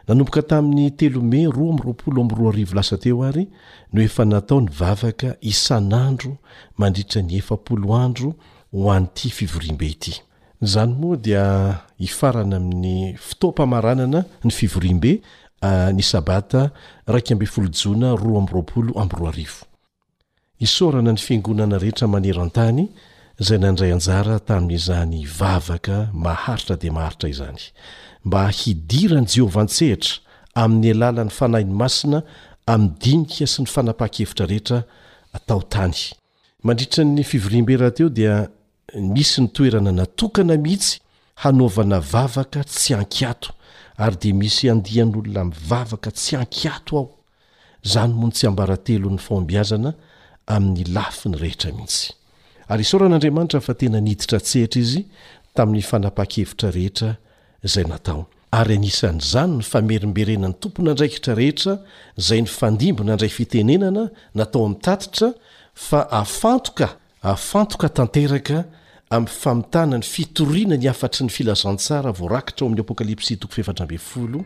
nanomboka 0.09 0.42
tamin'ny 0.42 0.90
telomey 0.97 1.47
ro 1.57 1.71
amropoloamroiolasateo 1.73 3.23
ary 3.29 3.45
no 3.92 4.01
efa 4.03 4.25
ntaony 4.25 4.68
vavaka 4.79 5.37
isadrodira 5.40 7.99
nyonfioribeyod 8.73 11.29
ifarana 12.07 12.57
amin'ny 12.57 12.99
fotoapamaranana 13.27 14.21
ny 14.45 14.51
fivorimbe 14.51 15.12
y 16.01 16.03
batkbooaa 16.27 18.18
amr 19.03 19.18
isorana 20.62 21.12
ny 21.12 21.18
fiangonana 21.27 21.79
rehetra 21.83 22.07
manera 22.14 22.40
an-tany 22.46 22.83
zay 23.46 23.59
nandray 23.62 23.90
anjara 23.96 24.37
tamin'izany 24.48 25.16
vavaka 25.38 25.96
maharitra 26.27 26.75
de 26.83 26.88
maharitra 26.96 27.29
izany 27.35 27.61
mba 28.27 28.42
hidirany 28.61 29.27
jehovantsehitra 29.35 30.12
amin'ny 30.62 30.90
alalan'ny 30.96 31.31
fanahiny 31.38 31.75
masina 31.83 32.18
am 32.75 32.83
dinika 33.03 33.44
sy 33.53 33.59
ny 33.64 33.68
fanapaha-kevitra 33.75 34.44
reetradrirany 34.53 37.22
fivoribera 37.33 37.88
teo 37.96 38.09
dia 38.18 38.35
misy 39.16 39.38
nytoerana 39.44 39.90
natokana 40.01 40.57
mihitsy 40.64 40.94
hanaovana 41.42 41.98
vavaka 42.12 42.61
tsy 42.72 42.90
ankiato 43.01 43.51
ary 44.05 44.16
de 44.22 44.31
misy 44.40 44.64
andian'olona 44.75 45.42
mivavaka 45.51 46.09
tsy 46.18 46.33
ankiato 46.42 46.92
aho 47.03 47.11
zany 47.92 48.12
mon 48.20 48.31
tsy 48.37 48.44
ambaratelony 48.51 49.18
fambiazana 49.27 49.92
amin'ny 50.46 50.85
lafi 50.94 51.28
ny 51.31 51.38
rehetra 51.38 51.70
mihitsy 51.74 52.12
ary 52.72 52.83
isaoran'andriamanitra 52.87 53.61
fa 53.62 53.74
tena 53.78 54.00
niditra 54.00 54.38
tsehitra 54.40 54.81
izy 54.81 55.05
tamin'ny 55.57 55.83
fanapa-kevitra 55.87 56.72
rehetra 56.76 57.11
izay 57.66 57.85
natao 57.90 58.26
ary 58.61 58.76
anisany 58.81 59.20
zany 59.33 59.55
ny 59.61 59.66
famerimberenany 59.72 60.55
tompony 60.62 60.90
andraikitra 60.94 61.35
rehetra 61.40 61.74
izay 62.18 62.40
ny 62.44 62.50
fandimbona 62.59 63.12
andray 63.16 63.31
fitenenana 63.38 64.05
natao 64.40 64.62
amin'nytatitra 64.66 65.28
fa 65.88 66.00
aafantoka 66.20 66.88
afantoka 67.35 67.88
tanteraka 67.98 68.59
amin'ny 69.16 69.37
famitana 69.42 69.96
ny 70.02 70.07
fitoriana 70.14 70.76
ny 70.83 70.88
afatry 70.94 71.22
ny 71.28 71.33
filazantsara 71.38 72.11
voarakitra 72.20 72.64
ao 72.66 72.72
ami'ny 72.72 72.83
apokalipsy 72.87 73.37
tok 73.42 73.50
fefatrambfolo 73.59 74.40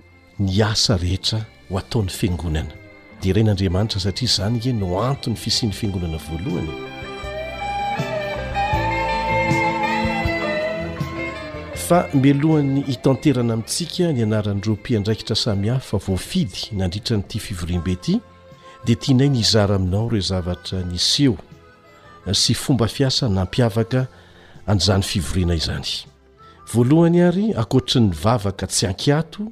ny 0.44 0.58
asa 0.72 0.96
rehetra 1.04 1.40
ho 1.70 1.74
ataon'ny 1.82 2.12
fingonana 2.20 2.74
de 3.22 3.28
iray 3.30 3.42
n'andriamanitra 3.46 4.00
satria 4.00 4.28
zany 4.28 4.60
e 4.66 4.72
no 4.72 4.98
antony 5.00 5.36
fisin'ny 5.36 5.72
fignonana 5.72 6.18
voalohany 6.26 6.68
fa 11.86 12.00
milohan'ny 12.14 12.82
hitanterana 12.88 13.52
amintsika 13.56 14.12
ny 14.12 14.22
anaran'nyropia 14.26 14.98
ndraikitra 15.00 15.36
samihahy 15.36 15.80
fa 15.80 15.98
voafidy 16.06 16.60
nandritra 16.76 17.16
nyity 17.16 17.38
fivorim-beity 17.40 18.20
dia 18.86 18.96
tianay 19.00 19.28
ny 19.30 19.40
izara 19.40 19.76
aminao 19.80 20.08
reo 20.10 20.20
zavatra 20.20 20.82
niseo 20.84 21.36
sy 22.34 22.54
fomba 22.54 22.88
fiasa 22.88 23.28
nampiavaka 23.28 24.06
anyzany 24.66 25.02
fivorianay 25.02 25.58
izany 25.62 25.90
voalohany 26.72 27.22
ary 27.28 27.46
akoatrany'ny 27.54 28.12
vavaka 28.24 28.66
tsy 28.66 28.86
ankiato 28.86 29.48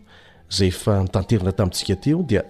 zay 0.51 0.69
efa 0.69 1.01
nytanterana 1.07 1.53
tamintsika 1.53 1.97
teo 1.97 2.23
dia 2.23 2.43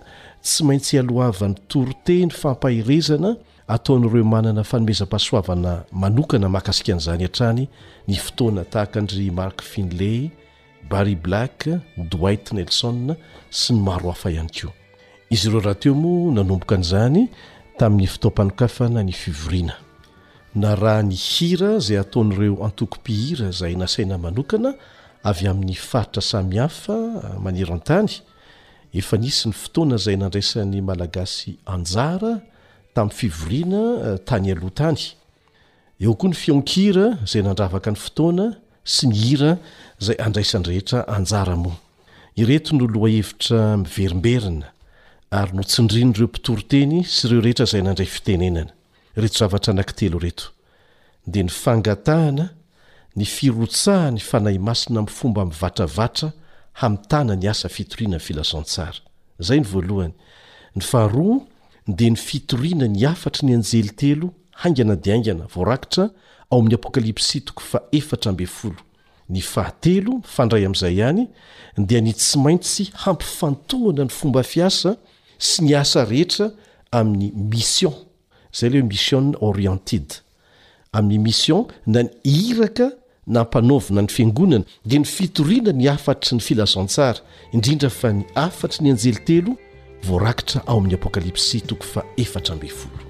tsy 0.44 0.64
maintsy 0.68 0.98
alohava 1.00 1.48
ny 1.48 1.54
torote 1.72 2.16
ny 2.26 2.32
fampahirezana 2.42 3.30
ataon'ireo 3.74 4.24
manana 4.34 4.62
fanomezam-pahasoavana 4.70 5.72
manokana 6.02 6.48
mahkasika 6.56 6.90
an'izany 6.92 7.22
antrany 7.28 7.62
ny 8.08 8.14
fotoana 8.24 8.62
tahaka 8.72 8.96
andry 9.00 9.30
mark 9.40 9.58
finley 9.72 10.20
barry 10.90 11.16
black 11.24 11.58
dwit 12.12 12.44
nelso 12.56 12.88
sy 13.50 13.72
ny 13.72 13.80
maro 13.86 14.08
hafa 14.12 14.28
ihany 14.34 14.50
ko 14.58 14.68
izy 15.34 15.48
ireo 15.48 15.60
raha 15.66 15.78
teo 15.82 15.94
mo 16.02 16.12
nanomboka 16.36 16.74
an'izany 16.78 17.22
tamin'ny 17.80 18.06
fitompanokafana 18.12 19.00
ny 19.08 19.12
fivoriana 19.16 19.74
na 20.54 20.76
raha 20.82 21.02
ny 21.08 21.16
hira 21.28 21.78
zay 21.80 21.96
ataon'ireo 22.04 22.60
antoko-pihira 22.68 23.48
zay 23.60 23.74
nasaina 23.82 24.18
manokana 24.20 24.70
avy 25.24 25.46
amin'ny 25.48 25.72
faritra 25.74 26.20
sami 26.22 26.56
hafa 26.60 26.96
maneroantany 27.44 28.12
efa 28.94 29.16
nisy 29.16 29.48
ny 29.50 29.54
fotoana 29.58 29.96
izay 30.00 30.16
nandraisan'ny 30.18 30.80
malagasy 30.88 31.52
anjara 31.66 32.32
tamin'ny 32.94 33.16
fivoriana 33.18 33.82
eh, 34.06 34.18
tany 34.28 34.50
aloha 34.54 34.70
tany 34.80 35.00
eo 36.00 36.14
koa 36.14 36.30
ny 36.30 36.36
fionkira 36.42 37.06
izay 37.26 37.42
nandravaka 37.42 37.90
ny 37.94 37.98
fotoana 37.98 38.46
sy 38.94 39.10
mi 39.10 39.18
hira 39.24 39.52
izay 40.00 40.16
andraisan 40.22 40.66
rehetra 40.68 41.02
anjara 41.16 41.56
moa 41.64 41.76
ireto 42.38 42.78
no 42.78 42.86
loahevitra 42.94 43.60
miverimberina 43.82 44.70
ary 45.40 45.52
notsindriny 45.58 46.14
ireo 46.14 46.30
mpitoroteny 46.30 47.02
sy 47.16 47.26
ireo 47.28 47.42
rehetra 47.48 47.66
zay 47.72 47.82
nandray 47.82 48.06
fitenenana 48.14 48.72
reto 49.22 49.42
zavatra 49.42 49.74
ananktelo 49.74 50.22
reto 50.22 50.52
dia 51.26 51.42
ny 51.42 51.50
fangatahana 51.50 52.46
ny 53.18 53.26
firotsaha 53.26 54.12
ny 54.14 54.22
fanahy 54.22 54.58
masina 54.68 55.02
min'nyfomba 55.02 55.42
min'ny 55.48 55.62
vatravatra 55.62 56.30
hamitana 56.74 57.36
ny 57.36 57.46
asa 57.48 57.68
fitoriana 57.68 58.16
ny 58.18 58.22
filazantsara 58.22 58.98
zay 59.38 59.60
ny 59.62 59.66
voalohany 59.68 60.14
ny 60.76 60.82
faharoa 60.82 61.40
dea 61.88 62.10
ny 62.10 62.16
fitoriana 62.18 62.88
ny 62.90 63.04
afatra 63.06 63.46
ny 63.48 63.54
anjely 63.54 63.90
telo 63.94 64.32
haingana 64.62 64.96
di 64.96 65.10
aingana 65.14 65.46
voarakitra 65.54 66.10
ao 66.50 66.58
amin'ny 66.58 66.74
apokalipsi 66.74 67.40
toko 67.46 67.60
fa 67.70 67.82
efatra 67.92 68.32
mbe 68.32 68.46
folo 68.46 68.80
ny 69.28 69.40
fahatelo 69.42 70.20
fandray 70.34 70.66
amn'izay 70.66 70.94
ihany 70.98 71.28
dea 71.78 72.00
ny 72.02 72.12
tsy 72.12 72.38
maintsy 72.38 72.90
hampifantoana 73.04 74.02
ny 74.04 74.10
fomba 74.12 74.42
fiasa 74.42 74.96
sy 75.38 75.62
ny 75.64 75.74
asa 75.78 76.04
rehetra 76.04 76.50
amin'ny 76.92 77.30
mission 77.54 77.94
zay 78.52 78.68
leoe 78.70 78.82
mission 78.86 79.32
orientide 79.40 80.20
amin'ny 80.92 81.22
mission 81.22 81.66
na 81.86 82.02
ny 82.02 82.12
hiraka 82.24 82.90
na 83.26 83.44
mpanaovyna 83.44 84.02
ny 84.02 84.08
fiangonana 84.08 84.64
dia 84.84 84.98
ny 85.00 85.04
fitoriana 85.04 85.72
ny 85.72 85.88
afatry 85.88 86.34
ny 86.36 86.40
filazantsara 86.42 87.20
indrindra 87.52 87.90
fa 87.90 88.12
ny 88.12 88.24
afatry 88.34 88.84
ny 88.84 88.90
anjely 88.92 89.20
telo 89.24 89.56
voarakitra 90.04 90.62
ao 90.66 90.78
amin'ny 90.78 90.94
apokalypsi 90.94 91.60
toko 91.60 91.82
fa 91.84 92.02
efatra 92.16 92.54
mbe 92.56 92.68
folo 92.68 93.04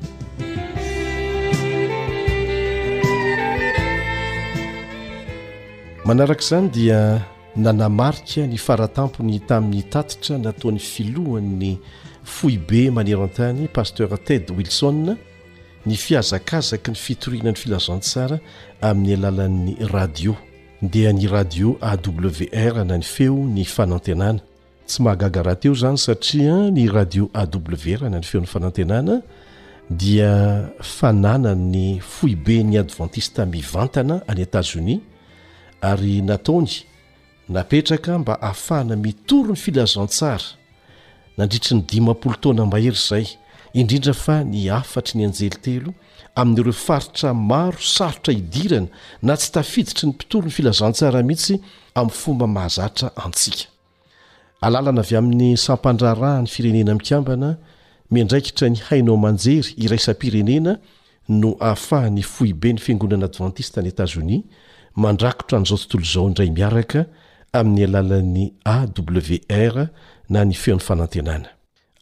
manaraka 6.05 6.41
izany 6.43 6.69
dia 6.71 7.21
nanamarika 7.57 8.47
ny 8.47 8.57
faratampony 8.59 9.41
tamin'ny 9.41 9.83
tatitra 9.91 10.39
nataony 10.39 10.79
filohan'ny 10.79 11.79
foibe 12.25 12.91
manero 12.91 13.23
an-tany 13.25 13.67
paster 13.69 14.19
ted 14.25 14.51
wilson 14.51 15.17
ny 15.87 15.97
fiazakazaka 16.01 16.93
ny 16.93 16.97
fitoriana 16.99 17.51
ny 17.53 17.57
filazantsara 17.61 18.39
amin'ny 18.81 19.15
alalan'ny 19.17 19.77
radio 19.93 20.33
dia 20.83 21.13
ny 21.13 21.29
radio 21.29 21.77
awr 21.85 22.81
na 22.89 22.97
ny 22.97 23.03
feo 23.05 23.37
ny 23.45 23.65
fanantenana 23.69 24.41
tsy 24.89 25.03
mahagagarahateo 25.05 25.75
zany 25.77 25.99
satria 26.01 26.57
ny 26.73 26.89
radio 26.89 27.29
awr 27.37 28.01
na 28.09 28.17
ny 28.17 28.23
feon'ny 28.25 28.47
fanantenana 28.49 29.21
dia 29.91 30.33
fanana'ny 30.99 32.01
foi 32.01 32.33
beny 32.35 32.79
adventiste 32.81 33.45
mivantana 33.47 34.23
any 34.29 34.43
etats-onis 34.49 35.01
ary 35.85 36.23
nataony 36.25 36.83
napetraka 37.49 38.19
mba 38.19 38.41
ahafahana 38.43 38.97
mitoro 38.97 39.49
ny 39.53 39.57
filazantsara 39.61 40.45
nandritry 41.39 41.77
ny 41.77 41.83
dimampolo 41.89 42.37
taona 42.41 42.65
mahery 42.67 42.97
zay 43.09 43.27
indrindra 43.75 44.15
fa 44.15 44.39
ny 44.47 44.61
afatry 44.71 45.19
ny 45.19 45.25
anjeli 45.29 45.59
telo 45.65 45.91
amin'ireo 46.41 46.75
faritra 46.87 47.31
maro 47.51 47.79
sarotra 47.95 48.33
idirana 48.41 48.89
na 49.29 49.35
tsy 49.41 49.49
tafiditry 49.57 50.07
ny 50.09 50.13
mpitoro 50.15 50.45
ny 50.49 50.53
filazantsara 50.57 51.21
mihitsy 51.31 51.55
amin'ny 52.01 52.15
fomba 52.23 52.47
mahazatra 52.57 53.09
antsika 53.25 53.65
alalana 54.67 55.03
avy 55.05 55.17
amin'ny 55.21 55.49
sampandrarah 55.67 56.35
ny 56.45 56.49
firenena 56.55 56.93
mikambana 57.01 57.51
mindraikitra 58.15 58.67
ny 58.75 58.79
hainao 58.91 59.17
manjery 59.27 59.71
iraisam-pirenena 59.85 60.73
no 61.41 61.51
ahafahany 61.69 62.23
foibe 62.35 62.71
ny 62.77 62.79
fiangonana 62.85 63.27
advantiste 63.31 63.79
ny 63.85 63.89
etazonis 63.95 64.43
mandrakotra 65.03 65.55
an'izao 65.59 65.79
tontolo 65.83 66.05
izao 66.09 66.27
indray 66.31 66.51
miaraka 66.59 67.01
amin'ny 67.61 67.87
alalan'ny 67.91 68.47
awr 68.77 69.77
na 70.33 70.41
ny 70.49 70.55
feon'ny 70.63 70.85
fanantenana 70.91 71.49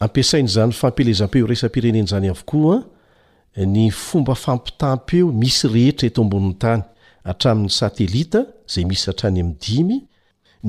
ampiasain' 0.03 0.49
zany 0.49 0.73
fampelezam-peo 0.73 1.47
resam-pirenen 1.53 2.07
zany 2.11 2.29
avokoaa 2.35 2.79
ny 3.75 3.85
fomba 4.05 4.35
fampitam-peo 4.45 5.27
misy 5.43 5.67
rehetra 5.75 6.05
eto 6.11 6.21
ambonin'ny 6.27 6.59
tany 6.65 6.83
atramin'ny 7.31 7.71
satelita 7.81 8.41
zay 8.73 8.85
misy 8.91 9.07
atrany 9.13 9.39
ami'ny 9.43 9.59
dimy 9.65 9.99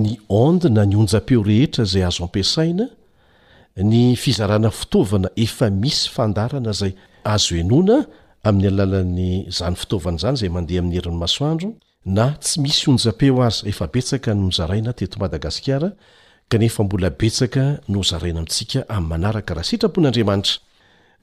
ny 0.02 0.10
onde 0.44 0.68
na 0.76 0.84
ny 0.90 0.96
onja-peo 1.02 1.40
rehetra 1.50 1.84
zay 1.94 2.04
azo 2.10 2.22
ampiasaina 2.28 2.86
ny 3.92 4.02
fizarana 4.24 4.70
fitaovana 4.80 5.30
efa 5.46 5.68
misy 5.84 6.04
fandarana 6.16 6.72
zay 6.82 6.94
azo 7.36 7.54
enona 7.64 7.98
amin'ny 8.48 8.68
alalan'ny 8.74 9.32
zany 9.60 9.76
fitaovana 9.82 10.18
zany 10.24 10.38
zay 10.44 10.50
mandeha 10.56 10.80
amin'ny 10.84 10.98
herin'nymasoandro 11.02 11.70
na 12.16 12.26
tsy 12.44 12.56
misy 12.64 12.84
onja-peo 12.92 13.38
azy 13.48 13.62
efa 13.72 13.86
betsaka 13.94 14.30
nyonjaraina 14.40 14.92
teto 15.00 15.16
madagasikara 15.24 15.90
kanefa 16.50 16.84
mbola 16.84 17.10
betsaka 17.10 17.80
no 17.88 18.04
zaraina 18.04 18.42
mintsika 18.42 18.80
amin'ny 18.96 19.10
manaraka 19.10 19.54
raha 19.54 19.64
sitrapon'andriamanitra 19.70 20.58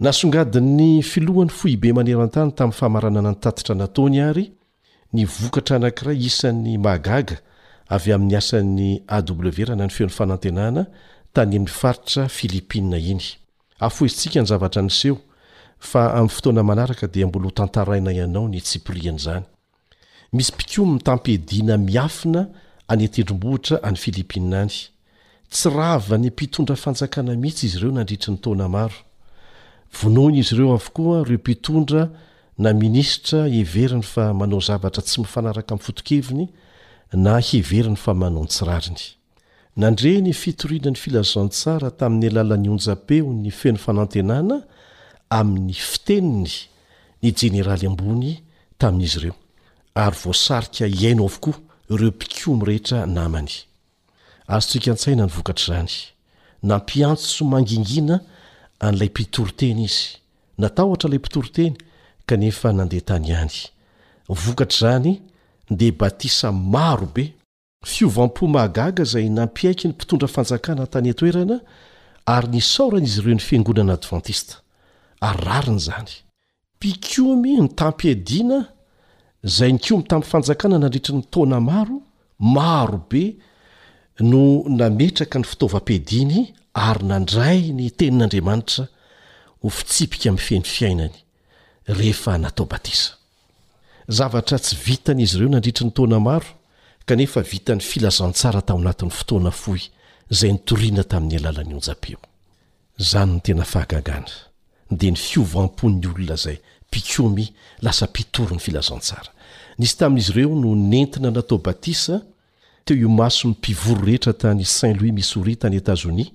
nasongadi'ny 0.05 1.03
filohany 1.13 1.49
foibe 1.59 1.91
manerantany 1.99 2.51
tamin'ny 2.59 2.79
fahmaanaa 2.81 3.33
ntatitra 3.35 3.75
nataony 3.81 4.19
ary 4.29 4.47
ny 5.13 5.21
vokatra 5.39 5.75
anankiray 5.77 6.19
isan'ny 6.29 6.73
magaga 6.87 7.37
avy 7.95 8.13
min'ny 8.23 8.37
asan'ny 8.43 8.91
aw 9.09 9.23
nyfeon'nyfanatenana 9.23 10.87
tanyifaritra 11.35 12.23
filipina 12.29 12.99
iny 13.13 13.21
afohezntsika 13.87 14.39
ny 14.43 14.47
zavatra 14.51 14.83
nseho 14.89 15.17
fa 15.91 16.03
amn'ny 16.19 16.31
fotoanamanaaka 16.35 17.05
di 17.15 17.21
mbola 17.29 17.51
tantaaina 17.59 18.11
ianao 18.19 18.47
ny 18.53 18.61
tsipriana 18.67 19.19
zany 19.25 19.45
misy 20.33 20.53
mpiko 20.55 20.81
mitampedina 20.93 21.75
miafina 21.89 22.43
any 22.93 23.09
tdrombohitra 23.09 23.77
any 23.89 23.97
filipiniany 24.05 24.77
tsy 25.51 25.69
rava 25.75 26.17
ny 26.19 26.31
mpitondra 26.31 26.77
fanjakana 26.79 27.35
mihitsy 27.35 27.67
izy 27.67 27.79
ireo 27.81 27.91
nandritry 27.95 28.31
ny 28.33 28.39
taona 28.45 28.69
maro 28.71 28.99
vonoina 30.01 30.39
izy 30.39 30.55
ireo 30.55 30.75
avokoa 30.77 31.25
reo 31.27 31.39
mpitondra 31.39 32.05
na 32.59 32.71
minisitra 32.73 33.41
heveriny 33.51 34.05
fa 34.07 34.29
manao 34.35 34.61
zavatra 34.67 35.03
tsy 35.03 35.21
mifanaraka 35.25 35.75
m'ny 35.75 35.85
fotokeviny 35.85 36.47
na 37.27 37.35
heveriny 37.49 37.99
fa 37.99 38.15
manao 38.15 38.47
ntsirariny 38.47 39.01
nandre 39.77 40.13
ny 40.23 40.35
fitorinany 40.39 40.95
filazantsara 40.97 41.91
tamin'ny 41.99 42.31
alalan'nyonjapeo 42.31 43.33
ny 43.43 43.51
feno 43.51 43.83
fanantenana 43.83 44.61
amin'ny 45.35 45.75
fiteniny 45.75 46.55
ny 47.23 47.33
jeneraly 47.39 47.91
ambony 47.91 48.37
tamin'izy 48.79 49.19
ireo 49.23 49.35
aryvosaia 49.99 50.87
iainoaoka 50.87 51.57
reokomehr 51.91 53.59
azotsika 54.55 54.91
an-tsaina 54.93 55.25
ny 55.29 55.31
vokatra 55.31 55.75
zany 55.79 55.93
nampiantso 56.63 57.27
so 57.39 57.45
mangingina 57.47 58.21
an'ilay 58.83 59.09
mpitoryteny 59.11 59.83
izy 59.87 60.03
nata 60.59 60.83
htra 60.95 61.09
lay 61.11 61.19
mpitoroteny 61.19 61.75
kanefa 62.27 62.73
nandeha 62.73 63.05
tany 63.09 63.29
any 63.43 63.57
vokatr' 64.29 64.79
zany 64.83 65.13
de 65.71 65.91
batisa 66.01 66.53
marobe 66.53 67.25
fiovam-po 67.93 68.47
magaga 68.47 69.05
zay 69.13 69.27
nampiaiky 69.39 69.85
ny 69.89 69.93
mpitondra 69.95 70.29
fanjakana 70.29 70.87
tany 70.87 71.11
atoerana 71.11 71.61
ary 72.27 72.49
ny 72.49 72.61
saoranaizy 72.61 73.21
ireo 73.21 73.35
ny 73.35 73.41
fiangonana 73.41 73.93
advantista 73.93 74.55
ary 75.21 75.45
rariny 75.45 75.79
zany 75.81 76.11
mpikiomy 76.77 77.61
ny 77.61 77.69
tampy 77.69 78.09
edina 78.11 78.67
zay 79.43 79.73
ny 79.73 79.79
komy 79.79 80.03
tamn' 80.05 80.27
fanjakana 80.33 80.79
nandritry 80.79 81.15
ny 81.15 81.23
taona 81.31 81.61
maro 81.61 82.03
marobe 82.39 83.37
no 84.23 84.65
nametraka 84.69 85.39
ny 85.41 85.45
fitaovam-pediany 85.49 86.41
ary 86.77 87.05
nandray 87.11 87.61
ny 87.75 87.91
tenin'andriamanitra 87.99 88.85
hofitsipika 89.65 90.29
amin'ny 90.31 90.45
fiainy 90.45 90.67
fiainany 90.77 91.17
rehefa 91.89 92.37
natao 92.39 92.67
batisa 92.69 93.13
zavatra 94.09 94.59
tsy 94.59 94.77
vitan' 94.85 95.21
izy 95.25 95.39
ireo 95.39 95.51
nandritry 95.55 95.85
ny 95.89 95.95
tona 95.97 96.21
maro 96.21 96.51
kanefa 97.09 97.43
vita 97.51 97.75
ny 97.75 97.83
filazantsara 97.91 98.63
tamy 98.69 98.83
anatin'ny 98.85 99.13
fotoana 99.19 99.51
foy 99.51 99.81
izay 100.33 100.53
nytoriana 100.53 101.05
tamin'ny 101.13 101.37
alalany 101.41 101.75
onja-peo 101.79 102.21
zany 103.11 103.33
ny 103.35 103.41
tena 103.41 103.65
fahagagana 103.65 104.29
de 104.91 105.11
ny 105.11 105.17
fiovampon'ny 105.19 106.07
olona 106.07 106.37
zay 106.37 106.57
mpikomy 106.91 107.45
lasa 107.85 108.07
pitory 108.07 108.55
ny 108.59 108.61
filazantsara 108.67 109.31
nisy 109.79 109.97
tamin'izy 109.97 110.33
ireo 110.35 110.53
no 110.55 110.75
nentina 110.75 111.31
natao 111.31 111.59
batisa 111.59 112.21
teo 112.85 112.97
iomaso 112.97 113.49
ny 113.49 113.55
mpivoro 113.59 114.05
rehetra 114.07 114.33
tany 114.33 114.65
saint 114.65 114.95
louis 115.01 115.13
misouris 115.13 115.59
tany 115.59 115.77
etatzonias 115.79 116.31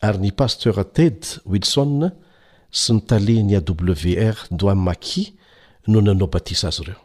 ary 0.00 0.18
ny 0.18 0.30
paster 0.32 0.74
ted 0.92 1.20
wilson 1.46 2.10
sy 2.70 2.92
ni 2.98 3.02
tale 3.08 3.36
ny 3.44 3.56
awr 3.58 4.46
doa 4.50 4.74
maqis 4.74 5.32
no 5.86 6.00
nanao 6.00 6.28
batisa 6.30 6.68
azy 6.72 6.82
ireo 6.84 7.00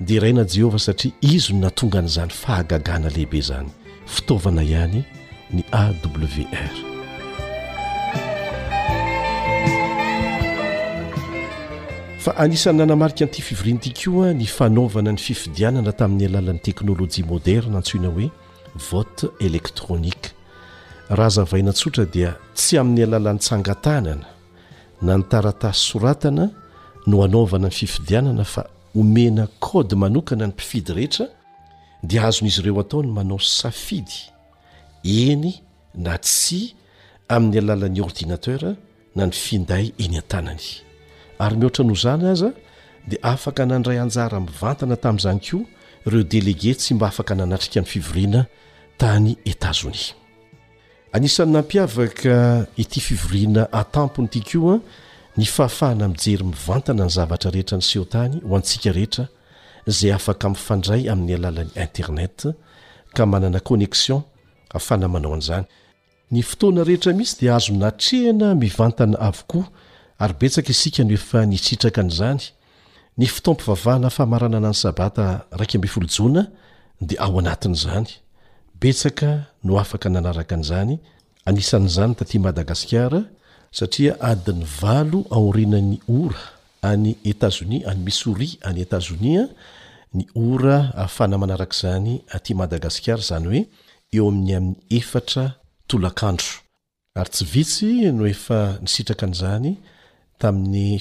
de 0.00 0.14
iraina 0.18 0.44
jehovah 0.48 0.80
satria 0.80 1.12
izyn 1.22 1.60
natonga 1.60 1.98
an'izany 2.00 2.32
fahagagana 2.42 3.08
lehibe 3.08 3.40
zany 3.48 3.70
fitaovana 4.06 4.62
ihany 4.64 5.04
ny 5.52 5.64
awr 5.72 6.95
fa 12.26 12.32
anisan'ny 12.42 12.78
nanamarika 12.80 13.22
an'ity 13.24 13.42
fivirinitykoa 13.46 14.32
ny 14.34 14.46
fanaovana 14.58 15.12
ny 15.14 15.18
fifidianana 15.20 15.92
tamin'ny 16.00 16.26
alalan'ny 16.30 16.58
teknôlojia 16.66 17.22
moderna 17.30 17.78
antsoina 17.78 18.08
hoe 18.16 18.28
vote 18.90 19.24
elektronika 19.46 20.28
raha 21.18 21.30
zavainantsotra 21.36 22.04
dia 22.14 22.30
tsy 22.56 22.78
amin'ny 22.80 23.02
alalan'ny 23.06 23.38
tsangatanana 23.44 24.26
na 25.02 25.12
nytaratasy 25.20 25.82
soratana 25.90 26.44
no 27.06 27.16
hanaovana 27.22 27.68
ny 27.70 27.74
fifidianana 27.80 28.44
fa 28.44 28.62
homena 28.94 29.46
kody 29.62 29.94
manokana 29.94 30.46
ny 30.48 30.52
mpifidy 30.54 30.92
rehetra 30.98 31.26
dia 32.02 32.26
azon'izy 32.26 32.60
ireo 32.64 32.80
ataony 32.82 33.08
manaoy 33.12 33.42
safidy 33.44 34.18
eny 35.04 35.52
na 35.94 36.18
tsy 36.18 36.74
amin'ny 37.28 37.58
alalan'ny 37.62 38.00
ordinatera 38.02 38.74
na 39.16 39.26
ny 39.30 39.32
finday 39.32 39.92
eny 40.02 40.18
an-tanany 40.22 40.82
ary 41.38 41.56
mihoatra 41.56 41.84
no 41.84 41.94
zany 41.94 42.26
aza 42.28 42.46
a 42.52 43.08
dia 43.08 43.18
afaka 43.22 43.62
nandray 43.66 43.98
anjara 44.04 44.40
mivantana 44.40 44.96
tamin'izany 44.96 45.40
koa 45.48 45.62
ireo 46.06 46.24
délege 46.32 46.74
tsy 46.78 46.94
mba 46.94 47.06
afaka 47.08 47.34
nanatrika 47.34 47.80
ny 47.80 47.86
fivoriana 47.92 48.46
tany 49.00 49.30
etatzonias 49.50 50.14
anisany 51.12 51.52
nampiavaka 51.52 52.66
ity 52.76 53.00
fivoriana 53.00 53.62
atampony 53.72 54.26
ityakio 54.28 54.72
a 54.74 54.76
ny 55.36 55.44
fahafahana 55.46 56.08
mijery 56.08 56.44
mivantana 56.44 57.04
ny 57.04 57.10
zavatra 57.16 57.50
rehetra 57.50 57.76
nysehotany 57.80 58.40
ho 58.48 58.56
antsika 58.56 58.92
rehetra 58.92 59.28
zay 59.86 60.12
afaka 60.18 60.48
minfandray 60.48 61.02
amin'ny 61.12 61.34
alalan'ny 61.38 61.70
internet 61.76 62.36
ka 63.14 63.26
manana 63.26 63.60
connexion 63.60 64.20
hahafana 64.72 65.06
manao 65.08 65.34
an'izany 65.36 65.66
ny 66.32 66.40
fotoana 66.42 66.84
rehetra 66.84 67.12
mihisy 67.12 67.36
dia 67.44 67.56
azo 67.56 67.72
natrehana 67.76 68.54
mivantana 68.54 69.18
avokoa 69.28 69.66
ary 70.18 70.34
betsaka 70.40 70.68
isika 70.70 71.04
no 71.04 71.12
efa 71.14 71.46
nisitraka 71.46 72.00
an'izany 72.00 72.40
ny 73.18 73.26
fitompovavahana 73.34 74.10
fahmaranana 74.10 74.68
any 74.72 74.76
sabata 74.84 75.26
raikymefolojona 75.60 76.42
d 77.00 77.10
aoanatn'zanye 77.24 78.14
no 79.66 79.72
afak 79.82 80.02
nanaakanzanyaisan'zany 80.14 82.12
ttmadagasiara 82.20 83.20
saia 83.78 84.12
adin'ny 84.30 84.64
valo 84.80 85.18
aorinany 85.36 85.92
ora 86.20 86.38
anyetaoni 86.90 87.76
ay 87.90 87.96
misori 88.06 88.50
aetanin 88.68 89.48
anamanarakzany 91.24 92.10
madagasiar 92.60 93.18
zanyoeaty 93.20 95.02
vitsy 97.54 97.88
no 98.18 98.22
efa 98.34 98.58
nisitraka 98.84 99.24
an'zany 99.28 99.72
enyzay 100.44 100.98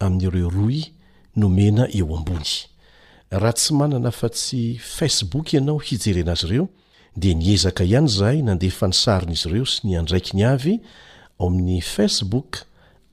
amin'ireo 0.00 0.48
rouys 0.48 0.92
nomena 1.36 1.84
eo 1.98 2.16
ambony 2.16 2.50
raha 3.40 3.52
tsy 3.52 3.74
manana 3.74 4.10
fa 4.10 4.28
tsy 4.28 4.78
facebook 4.96 5.52
ianao 5.52 5.78
hijerena 5.78 6.32
azy 6.32 6.46
ireo 6.48 6.68
de 7.16 7.30
niezaka 7.34 7.82
ihany 7.84 8.08
zahay 8.16 8.38
nandehafa 8.44 8.86
nisarin'izy 8.92 9.48
ireo 9.48 9.66
sy 9.72 9.78
ny 9.86 9.94
andraiky 10.00 10.32
ny 10.36 10.44
avy 10.52 10.74
ao 11.40 11.46
amin'ny 11.48 11.80
facebook 11.94 12.50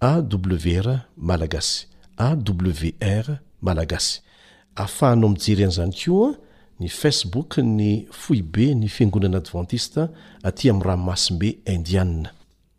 awr 0.10 0.88
malagasy 1.30 1.78
awr 2.28 3.28
malagasy 3.66 4.14
ahafahanao 4.76 5.30
mijeryan'zany 5.34 5.94
koa 6.04 6.30
a 6.36 6.84
ny 6.84 6.88
facebook 7.02 7.58
ny 7.78 7.92
foibe 8.22 8.66
ny 8.80 8.88
fiangonana 8.96 9.38
advantiste 9.44 10.02
aty 10.44 10.70
am'rahamasimbe 10.74 11.50
indiane 11.74 12.30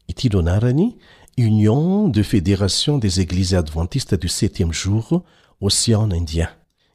ityno 0.06 0.38
anarany 0.40 0.88
union 1.36 2.08
de 2.08 2.22
fédération 2.22 2.98
des 2.98 3.20
églises 3.20 3.54
adventistes 3.54 4.14
du 4.14 4.28
septième 4.28 4.72
jour 4.72 5.22
océan 5.60 6.10
indien 6.12 6.48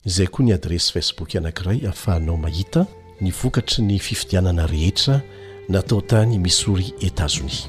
izay 0.06 0.28
koa 0.28 0.46
ny 0.46 0.54
adrese 0.56 0.92
facebook 0.96 1.36
anank'iray 1.36 1.84
ahfahanao 1.90 2.38
mahita 2.38 2.86
ny 3.22 3.32
vokatry 3.36 3.82
ny 3.84 4.00
fifidianana 4.00 4.66
rehetra 4.66 5.20
nataotany 5.70 6.38
misory 6.40 6.94
etats-onis 7.02 7.68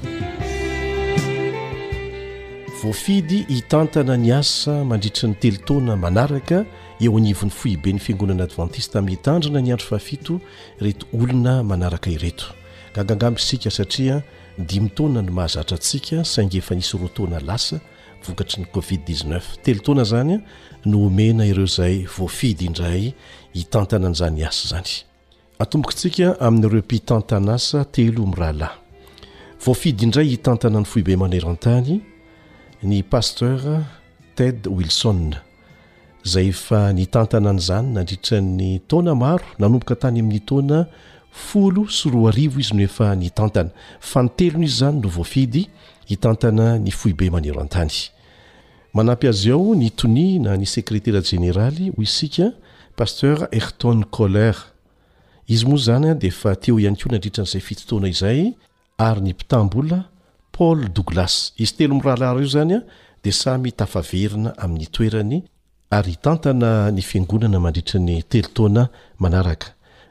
voafidy 2.81 3.43
hitantana 3.49 4.15
ny 4.17 4.31
asa 4.31 4.83
mandritry 4.87 5.27
ny 5.27 5.35
telo 5.41 5.57
taona 5.67 5.95
manaraka 5.95 6.63
eo 7.01 7.17
anivon'ny 7.17 7.49
fohibe 7.51 7.91
ny 7.93 7.99
fiangonana 7.99 8.43
adventiste 8.47 9.01
miitandrina 9.01 9.61
ny 9.61 9.71
andro 9.73 9.87
fahafito 9.91 10.39
reto 10.79 11.05
olona 11.13 11.63
manaraka 11.63 12.09
ireto 12.15 12.45
gagagambo 12.95 13.39
isika 13.43 13.67
satria 13.69 14.23
dimy 14.57 14.89
taona 14.95 15.21
ny 15.23 15.31
mahazatra 15.33 15.75
antsika 15.79 16.23
saingy 16.27 16.57
efa 16.59 16.75
nisy 16.75 16.95
ro 16.97 17.07
tona 17.15 17.39
lasa 17.39 17.79
vokatry 18.27 18.61
ny 18.61 18.67
covid 18.73 18.99
19 19.07 19.61
telo 19.63 19.81
tona 19.85 20.03
zany 20.03 20.35
a 20.37 20.39
no 20.85 21.09
mena 21.09 21.45
ireo 21.47 21.65
zay 21.65 22.03
voafidy 22.17 22.65
indray 22.65 23.13
hitantana 23.53 24.07
an'izany 24.11 24.43
asa 24.47 24.67
zany 24.75 24.89
atombokantsika 25.59 26.35
amin'ny 26.39 26.69
repitantana 26.75 27.53
asa 27.55 27.85
telo 27.85 28.25
mirahalahy 28.27 28.77
voafidy 29.65 30.03
indray 30.05 30.27
hitantana 30.33 30.79
ny 30.81 30.85
foibe 30.87 31.15
maneraan-tany 31.17 32.01
ny 32.83 33.01
pasteur 33.03 33.59
ted 34.35 34.67
wilso 34.67 35.13
zay 36.27 36.49
efa 36.51 36.91
nitantana 36.93 37.53
n'izany 37.53 37.93
nandritrany 37.95 38.79
taona 38.87 39.15
maro 39.15 39.45
nanomboka 39.59 39.95
tany 39.95 40.19
amin'ny 40.19 40.39
taona 40.45 40.85
folo 41.31 41.87
syroa 41.89 42.29
arivo 42.29 42.59
izy 42.59 42.75
no 42.75 42.83
efa 42.83 43.15
ni 43.15 43.29
tantana 43.31 43.71
fa 43.99 44.21
ny 44.23 44.29
telona 44.37 44.65
izy 44.65 44.77
zany 44.79 44.99
no 45.01 45.09
voafidy 45.09 45.63
hitantana 46.07 46.77
ny 46.79 46.91
foibe 46.91 47.29
manero 47.31 47.61
antany 47.61 48.11
manampy 48.93 49.27
azy 49.27 49.51
ao 49.51 49.75
ny 49.75 49.89
tony 49.91 50.39
na 50.39 50.57
ny 50.57 50.65
secretara 50.65 51.21
generaly 51.23 51.89
hoy 51.95 52.03
isika 52.05 52.51
paster 52.97 53.47
erton 53.51 54.03
coler 54.11 54.55
izy 55.47 55.65
moa 55.65 55.77
zanya 55.79 56.13
de 56.15 56.29
fa 56.31 56.55
teo 56.55 56.79
ianko 56.79 57.09
n 57.09 57.15
andritran'zay 57.15 57.61
fitotoana 57.61 58.07
izay 58.09 58.53
aryny 58.97 59.29
mpitambola 59.31 59.99
pal 60.51 60.83
douglas 60.93 61.53
izy 61.57 61.75
telo 61.77 61.95
mirahalara 61.95 62.39
io 62.41 62.47
zany 62.47 62.73
a 62.75 62.79
de 63.23 63.31
samytafaverina 63.31 64.53
amin'nyterany 64.57 65.41
ary 65.91 66.15
tntna 66.15 66.91
ny 66.91 67.01
angoana 67.15 67.59
mandritranytetonaanarak 67.59 69.63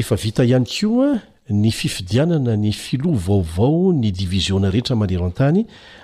efa 0.00 0.14
vita 0.14 0.44
ihany 0.44 0.66
koa 0.78 1.18
ny 1.50 1.70
fifidianana 1.80 2.54
ny 2.56 2.70
filoa 2.72 3.16
vaovao 3.26 3.92
ny 3.92 4.10
divisiona 4.18 4.70
rehetra 4.72 4.94
manero 5.00 5.26
an-tany 5.28 5.62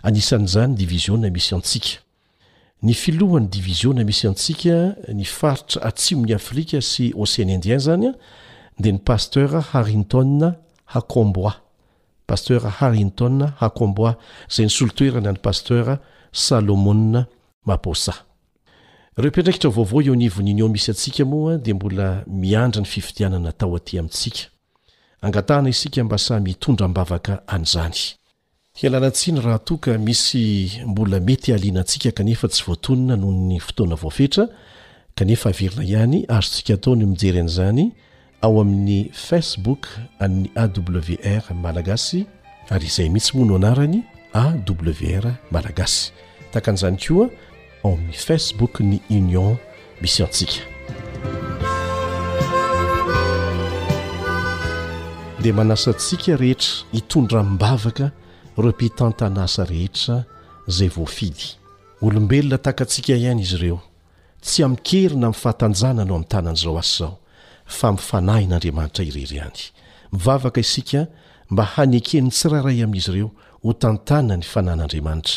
anisan'n'izany 0.08 0.72
divisiona 0.80 1.28
misy 1.36 1.52
antsika 1.56 2.00
ny 2.86 2.92
filohan'ny 3.02 3.48
divisiona 3.54 4.02
misy 4.10 4.24
antsika 4.30 4.76
ny 5.18 5.24
faritra 5.38 5.78
atsiomin'ny 5.90 6.34
afrika 6.38 6.80
sy 6.90 7.04
ocean 7.22 7.50
indien 7.56 7.78
zany 7.86 8.08
a 8.10 8.14
dea 8.82 8.92
ny 8.94 8.98
pastera 9.08 9.60
harinton 9.72 10.32
hakomboi 10.92 11.54
paster 12.28 12.62
harinton 12.78 13.36
hakomboi 13.62 14.12
zay 14.54 14.66
ny 14.66 14.70
solotoerana 14.76 15.32
ny 15.32 15.38
paster 15.46 15.98
salomon 16.32 17.26
maposa 17.70 18.16
ireo 19.18 19.30
mpiandraikitra 19.30 19.70
vaovao 19.70 20.02
eo 20.02 20.12
anyvonino 20.12 20.68
misy 20.68 20.90
atsika 20.90 21.24
moaa 21.24 21.56
di 21.58 21.74
mbola 21.74 22.24
miandra 22.26 22.80
ny 22.82 22.86
fivitianana 22.86 23.52
tao 23.52 23.76
aty 23.76 23.98
amintsika 23.98 24.44
angatahna 25.22 25.68
isika 25.68 26.04
mba 26.04 26.18
samitondra 26.18 26.88
mbavaka 26.88 27.42
aaasiaataoy 27.48 27.86
jeyzany 37.22 37.92
ao 38.42 38.60
amin'y 38.60 39.10
facebook 39.12 39.88
a'ny 40.18 40.50
awr 40.54 41.54
malagasy 41.62 42.24
ary 42.70 42.86
izay 42.86 43.08
mitsy 43.08 43.36
mo 43.38 43.44
noanarany 43.44 44.02
awr 44.32 45.24
malagasy 45.50 46.12
taka 46.52 46.72
n'zayoa 46.72 47.26
ao 47.84 47.92
amin'ny 47.92 48.12
facebook 48.16 48.80
ny 48.80 48.98
union 49.10 49.56
misy 50.00 50.22
antsika 50.22 50.54
dia 55.42 55.54
manasantsika 55.54 56.36
rehetra 56.36 56.86
hitondra 56.92 57.42
mbavaka 57.42 58.10
repitantanasa 58.56 59.64
rehetra 59.64 60.24
izay 60.68 60.88
voafidy 60.88 61.44
olombelona 62.00 62.58
takantsika 62.58 63.12
ihany 63.14 63.40
izy 63.42 63.56
ireo 63.56 63.78
tsy 64.42 64.64
ami-keryna 64.64 65.28
min'ny 65.28 65.34
fahatanjana 65.42 66.04
no 66.04 66.14
amin'ny 66.14 66.28
tanan'izao 66.32 66.78
asy 66.78 66.94
izao 66.96 67.12
fa 67.76 67.92
mifanahin'andriamanitra 67.92 69.04
irery 69.04 69.40
any 69.40 69.60
mivavaka 70.12 70.60
isika 70.60 71.06
mba 71.50 71.64
hanekeny 71.74 72.30
tsiraray 72.30 72.82
amin'izy 72.84 73.10
ireo 73.12 73.30
ho 73.62 73.72
tantana 73.72 74.36
ny 74.36 74.42
fanahin'andriamanitra 74.52 75.36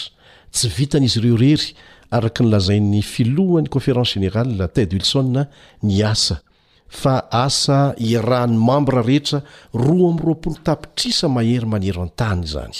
tsy 0.53 0.67
vitan'izy 0.77 1.19
ireo 1.19 1.37
rery 1.37 1.67
araka 2.11 2.43
ny 2.43 2.49
lazain'ny 2.49 3.01
filohany 3.01 3.67
conférance 3.69 4.13
génerala 4.15 4.67
tede 4.67 4.95
wilson 4.95 5.45
ny 5.83 6.03
asa 6.03 6.39
fa 6.89 7.27
asa 7.31 7.93
irahan'ny 7.99 8.57
mambra 8.59 9.01
rehetra 9.01 9.41
roa 9.73 10.11
amropoltapitrisa 10.11 11.27
mahery 11.27 11.65
manero 11.67 12.01
an-tany 12.01 12.43
izany 12.43 12.77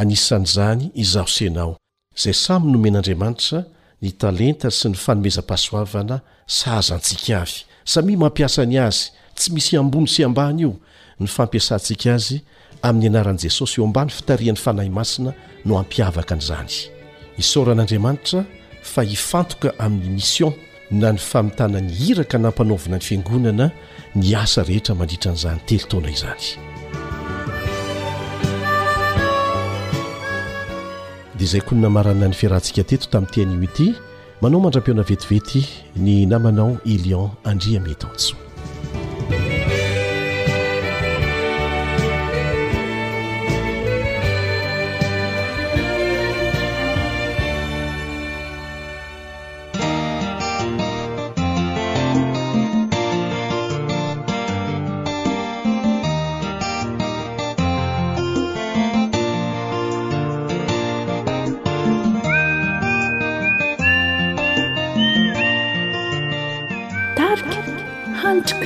anisan'izany 0.00 0.90
izahosenao 1.02 1.72
izay 2.18 2.34
samy 2.44 2.66
nomen'andriamanitra 2.72 3.58
ny 4.02 4.10
talenta 4.20 4.70
sy 4.78 4.88
ny 4.92 4.98
fanomezam-pasoavana 5.04 6.16
saazantsika 6.58 7.32
avy 7.42 7.58
sami 7.92 8.16
mampiasa 8.22 8.62
ny 8.70 8.78
azy 8.86 9.10
tsy 9.36 9.48
misy 9.54 9.76
ambony 9.82 10.06
sy 10.14 10.22
ambany 10.28 10.62
io 10.66 10.72
ny 11.20 11.26
fampiasantsika 11.26 12.14
azy 12.14 12.38
amin'ny 12.86 13.10
anaran'i 13.10 13.42
jesosy 13.48 13.80
eo 13.80 13.86
ambany 13.90 14.14
fitarian'ny 14.18 14.62
fanahy 14.66 14.90
masina 14.98 15.34
no 15.64 15.76
ampiavaka 15.82 16.32
an'izany 16.36 16.74
isaoran'andriamanitra 17.38 18.46
fa 18.82 19.02
hifantoka 19.04 19.72
amin'ny 19.78 20.08
mission 20.16 20.52
na 20.90 21.12
ny 21.12 21.18
famitanany 21.18 21.90
hiraka 21.94 22.38
nampanaovana 22.38 22.96
ny 22.98 23.04
fiangonana 23.04 23.70
ny 24.16 24.34
asa 24.36 24.62
rehetra 24.62 24.94
mandritra 24.94 25.32
n'izany 25.34 25.60
telo 25.66 25.86
taona 25.90 26.08
izany 26.10 26.46
dia 31.36 31.46
izay 31.46 31.62
ko 31.64 31.72
ny 31.76 31.80
namarana 31.86 32.28
ny 32.28 32.34
fiarahantsika 32.36 32.82
teto 32.88 33.06
tamin'ny 33.12 33.30
tianimity 33.34 33.86
manao 34.42 34.60
mandrapiona 34.60 35.02
vetivety 35.06 35.62
ny 35.96 36.24
namanao 36.26 36.78
elion 36.86 37.30
andria 37.44 37.80
mety 37.80 38.06
anso 38.12 38.36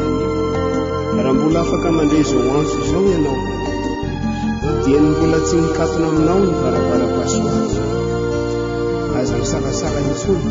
raha 1.17 1.33
mbola 1.37 1.59
afaka 1.61 1.89
mandreh 1.97 2.21
izao 2.25 2.43
anfo 2.59 2.77
izao 2.87 3.03
ianao 3.13 3.39
dia 4.85 4.99
ny 5.01 5.07
mbola 5.15 5.39
tsy 5.47 5.57
nikatona 5.65 6.07
aminao 6.13 6.39
ny 6.45 6.51
varavara 6.63 7.07
-kasoa 7.11 7.61
aza 9.21 9.35
nisalasara 9.41 10.01
ny 10.07 10.13
tsona 10.21 10.51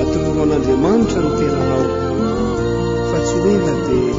atovono 0.00 0.40
an'andriamanitra 0.46 1.20
no 1.24 1.30
tenanao 1.38 1.84
fa 3.10 3.18
tsy 3.26 3.34
hoena 3.42 3.72
dia 3.86 4.14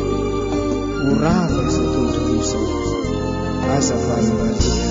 horafaka 1.08 1.64
izatonrokoo 1.70 2.36
izao 2.44 2.66
aza 3.78 3.96
vazaka 4.06 4.48
re 4.58 4.85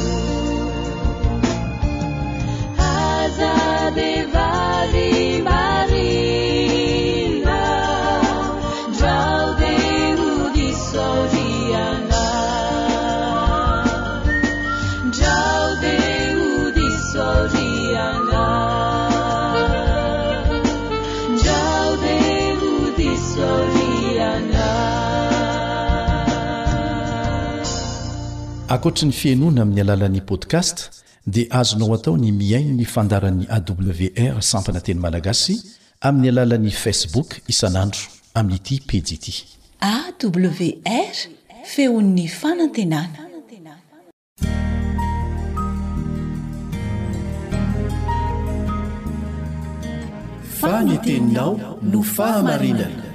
koatra 28.85 29.07
ny 29.07 29.12
fiainoana 29.16 29.61
amin'ny 29.64 29.80
alalan'i 29.82 30.20
podcast 30.30 30.76
dia 31.32 31.47
azonao 31.61 31.93
atao 31.97 32.14
ny 32.22 32.30
miaino 32.41 32.72
ny 32.80 32.85
fandaran'ny 32.95 33.47
awr 33.57 34.43
sampananteny 34.51 35.01
malagasy 35.05 35.55
amin'ny 36.09 36.28
alalan'ni 36.32 36.70
facebook 36.85 37.28
isanandro 37.53 38.01
amin'nyity 38.39 38.76
pejy 38.91 39.14
ity 39.16 39.45
awr 39.93 41.14
feon'ny 41.72 42.28
fanantenanaateniaonofahamaiaa 50.61 53.13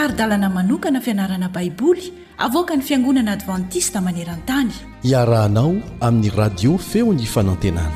ary 0.00 0.14
dalana 0.16 0.48
manokana 0.48 1.00
fianarana 1.00 1.48
baiboly 1.52 2.12
avoka 2.38 2.76
ny 2.76 2.80
fiangonana 2.88 3.32
advantista 3.36 3.98
maneran-tany 4.06 4.72
iarahanao 5.12 5.72
amin'ny 6.00 6.30
radio 6.40 6.72
feo 6.88 7.12
ny 7.12 7.24
fanantenana 7.28 7.92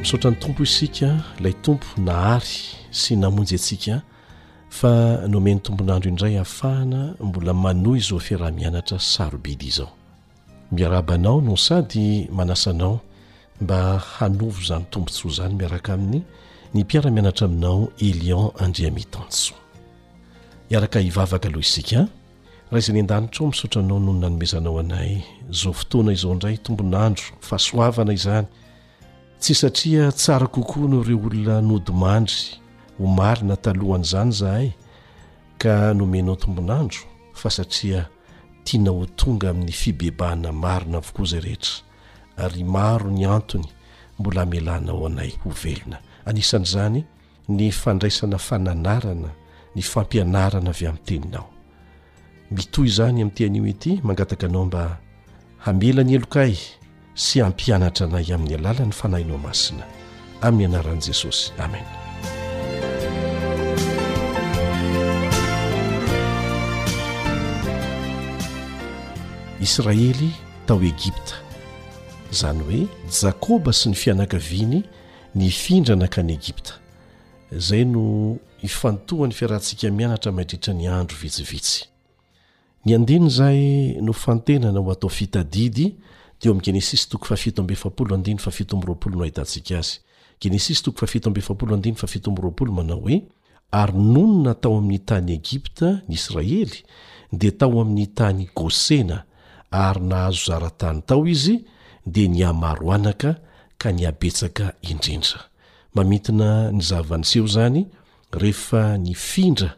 misotrany 0.00 0.36
tompo 0.44 0.62
isika 0.68 1.10
ilay 1.40 1.56
tompo 1.64 1.86
nahary 2.08 2.52
sy 3.00 3.12
namonjy 3.22 3.56
antsika 3.56 3.96
fa 4.78 4.92
nomeny 5.32 5.60
tompon'andro 5.64 6.08
indray 6.12 6.34
hahafahana 6.36 7.02
mbola 7.28 7.52
manoy 7.64 7.98
izo 8.02 8.16
firaha-mianatra 8.24 8.98
sarobidy 9.12 9.66
izao 9.72 9.92
miarabanao 10.72 11.40
no 11.40 11.56
sady 11.56 12.28
manasanao 12.36 13.00
mba 13.62 13.98
hanovo 14.18 14.60
zany 14.68 14.84
tombontsoa 14.92 15.30
zany 15.36 15.54
miaraka 15.60 15.90
aminy 15.96 16.18
ny 16.74 16.78
mpiara-mianatra 16.84 17.44
aminao 17.48 17.80
elion 18.08 18.46
andria 18.64 18.90
mitansoa 18.98 19.58
iaraka 20.72 20.98
hivavaka 21.06 21.46
aloha 21.48 21.60
isikaa 21.68 22.04
raha 22.70 22.78
izayny 22.82 23.00
an-danitrao 23.04 23.46
misotra 23.52 23.78
anao 23.82 23.98
no 24.04 24.12
ny 24.12 24.20
nanomezanao 24.22 24.76
anay 24.82 25.12
zao 25.58 25.72
fotoana 25.78 26.10
izao 26.16 26.34
ndray 26.38 26.56
tombonandro 26.64 27.26
fa 27.46 27.56
soavana 27.64 28.12
izany 28.18 28.46
tsy 29.40 29.54
satria 29.60 30.04
tsara 30.18 30.46
kokoa 30.54 30.84
no 30.90 30.98
ireo 31.02 31.18
olona 31.28 31.56
nodimandry 31.68 32.38
ho 32.98 33.04
marina 33.18 33.54
talohana 33.64 34.04
izany 34.06 34.32
zahay 34.40 34.68
ka 35.60 35.72
nomenao 35.98 36.36
tombonandro 36.42 37.02
fa 37.40 37.48
satria 37.56 38.00
tiana 38.64 38.90
ho 38.96 39.04
tonga 39.18 39.46
amin'ny 39.50 39.72
fibebahana 39.80 40.50
marina 40.64 40.96
avokoa 41.02 41.24
zay 41.30 41.40
rehetra 41.46 41.74
ary 42.42 42.64
maro 42.66 43.06
ny 43.10 43.22
antony 43.26 43.66
mbola 44.18 44.40
hamelanao 44.42 45.06
anay 45.06 45.30
ho 45.46 45.50
velona 45.54 45.98
anisan'izany 46.26 47.04
ny 47.48 47.70
fandraisana 47.70 48.36
fananarana 48.48 49.30
ny 49.76 49.82
fampianarana 49.92 50.70
avy 50.74 50.86
amin'ny 50.90 51.04
teninao 51.08 51.46
mitoy 52.54 52.86
izany 52.90 53.18
amin'ny 53.22 53.34
tenyio 53.38 53.62
eity 53.70 53.92
mangataka 54.06 54.46
anao 54.50 54.64
mba 54.68 54.82
hamela 55.64 56.02
ny 56.06 56.12
elokay 56.18 56.54
sy 57.24 57.34
hampianatra 57.44 58.04
anay 58.10 58.26
amin'ny 58.36 58.54
alalany 58.58 58.90
fanahinao 59.00 59.38
masina 59.46 59.84
amin'ny 60.46 60.66
anaran'i 60.74 61.02
jesosy 61.06 61.44
amen 61.64 61.86
israely 69.66 70.28
tao 70.66 70.82
egipta 70.90 71.36
zany 72.32 72.62
hoe 72.64 72.86
jakoba 73.22 73.72
sy 73.72 73.88
ny 73.92 73.94
fianakaviany 73.96 74.82
ny 75.36 75.50
findrana 75.52 76.08
ka 76.08 76.22
n'y 76.24 76.32
egipta 76.36 76.72
zay 77.52 77.84
no 77.84 78.36
ifantohany 78.64 79.34
fiarahantsika 79.36 79.90
mianatra 79.92 80.32
madritra 80.32 80.72
ny 80.74 80.86
andro 80.98 81.16
vitsivitsy 81.22 81.82
ny 82.86 82.94
andiny 82.96 83.26
izay 83.30 83.60
no 84.06 84.12
fantenana 84.12 84.80
ho 84.80 84.90
atao 84.94 85.10
fitadidy 85.18 85.86
teo 86.38 86.52
ami'n 86.52 86.64
genesis 86.64 87.04
toko 87.10 87.24
faaa 87.28 87.36
aesta 87.36 87.62
oe 92.94 93.24
ary 93.80 93.92
nonona 94.12 94.54
tao 94.62 94.72
amin'ny 94.78 94.98
tany 95.08 95.32
egipta 95.38 95.86
ny 96.08 96.14
israely 96.18 96.78
dia 97.32 97.52
tao 97.52 97.80
amin'ny 97.80 98.06
tany 98.18 98.48
gosena 98.54 99.24
ary 99.70 100.00
nahazo 100.08 100.44
zaratany 100.52 101.02
tao 101.06 101.26
izy 101.26 101.64
dia 102.06 102.28
ny 102.28 102.42
amahroanaka 102.48 103.36
ka 103.78 103.88
ny 103.92 104.02
abetsaka 104.06 104.74
indrindra 104.90 105.40
mamitina 105.94 106.72
ny 106.72 106.80
zavanyseho 106.88 107.44
izany 107.48 107.80
rehefa 108.40 108.98
ny 108.98 109.14
findra 109.14 109.70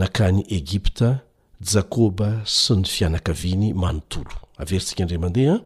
nakany 0.00 0.40
egipta 0.56 1.08
jakoba 1.72 2.28
sy 2.44 2.72
ny 2.78 2.84
fianakaviany 2.94 3.68
manontolo 3.82 4.34
averintsika 4.60 5.00
indra 5.04 5.18
mandehaa 5.24 5.60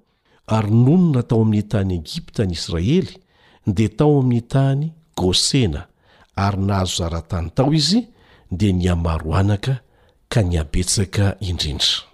ary 0.57 0.71
nonona 0.85 1.23
tao 1.29 1.43
amin'ny 1.43 1.67
tany 1.73 1.93
egipta 2.01 2.41
ny 2.49 2.53
israely 2.59 3.11
dea 3.77 3.91
tao 3.99 4.15
amin'ny 4.21 4.45
tany 4.53 4.83
gosena 5.19 5.81
ary 6.45 6.59
nahazo 6.67 6.95
zaratany 7.03 7.49
tao 7.57 7.75
izy 7.75 8.01
dia 8.59 8.71
ny 8.73 8.87
amaroanaka 8.95 9.73
ka 10.33 10.41
ny 10.43 10.55
abetsaka 10.61 11.25
indrindra 11.43 12.14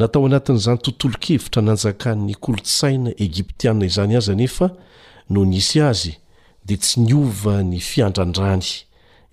natao 0.00 0.24
anatin'izany 0.26 0.78
tontolo 0.82 1.14
kevitra 1.24 1.60
nanjakany 1.68 2.34
kolotsaina 2.44 3.10
egiptiaina 3.26 3.84
izany 3.90 4.14
aza 4.18 4.32
anefa 4.32 4.66
no 5.32 5.40
nisy 5.52 5.76
azy 5.90 6.12
dia 6.66 6.78
tsy 6.82 7.00
ni 7.04 7.12
ova 7.20 7.54
ny 7.70 7.80
fiandrandrany 7.90 8.68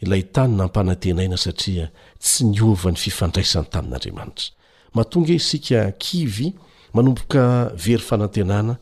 ilay 0.03 0.24
tany 0.36 0.53
na 0.57 0.63
ampanantenaina 0.68 1.38
satria 1.45 1.86
tsy 2.24 2.43
niovany 2.51 2.97
fifandraisany 3.03 3.68
tamin'andriamanitra 3.72 4.51
mahatonga 4.95 5.34
isika 5.39 5.80
kivy 6.03 6.47
manomboka 6.95 7.43
very 7.86 8.03
fanantenana 8.09 8.74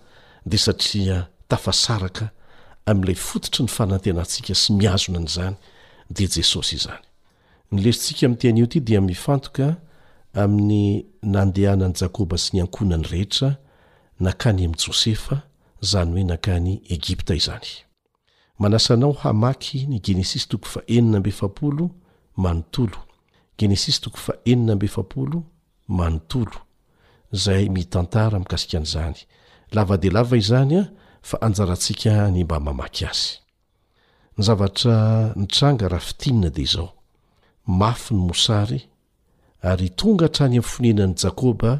dia 0.49 0.59
satria 0.67 1.17
tafasaraka 1.49 2.25
amin'ilay 2.89 3.15
fototry 3.27 3.61
ny 3.65 3.69
fanantenantsika 3.77 4.53
sy 4.61 4.67
miazona 4.79 5.19
n'izany 5.23 5.53
dia 6.15 6.27
jesosy 6.35 6.73
izany 6.81 7.03
nylesintsika 7.71 8.25
min'n 8.27 8.41
tean'io 8.41 8.65
ity 8.69 8.81
dia 8.89 9.01
mifantoka 9.01 9.75
amin'ny 10.35 11.05
nandehanan'i 11.33 11.99
jakoba 12.01 12.37
sy 12.43 12.55
ny 12.57 12.61
ankonany 12.65 13.07
rehetra 13.11 13.49
nankany 14.23 14.65
amin' 14.65 14.77
jôsefa 14.83 15.37
zany 15.91 16.15
hoe 16.15 16.25
nankany 16.29 16.73
egipta 16.95 17.33
izany 17.39 17.69
manasanao 18.59 19.13
hamaky 19.23 19.79
ny 19.91 19.99
genesis 20.05 20.43
tokofa 20.51 20.79
enina 20.95 21.19
mbe 21.19 21.31
fapolo 21.39 21.85
manotolo 22.43 22.99
genesis 23.57 23.97
tokofa 24.03 24.33
enina 24.51 24.75
mbefapolo 24.75 25.37
manotolo 25.97 26.57
izay 27.35 27.69
mitantara 27.69 28.39
mikasikan'izany 28.39 29.17
lavade 29.75 30.09
lava 30.15 30.37
izany 30.43 30.75
a 30.79 30.83
fa 31.27 31.37
anjarantsika 31.45 32.11
ny 32.33 32.43
mba 32.43 32.57
mamaky 32.65 33.03
azy 33.11 33.31
ny 34.37 34.41
zavatra 34.47 34.95
nitranga 35.39 35.87
raha 35.91 36.05
fitinina 36.07 36.49
de 36.55 36.61
izao 36.67 36.89
mafy 37.79 38.13
ny 38.15 38.21
mosary 38.27 38.81
ary 39.65 39.89
tonga 39.89 40.27
htrany 40.29 40.57
aminy 40.59 40.67
fonenan'ny 40.73 41.15
jakoba 41.23 41.71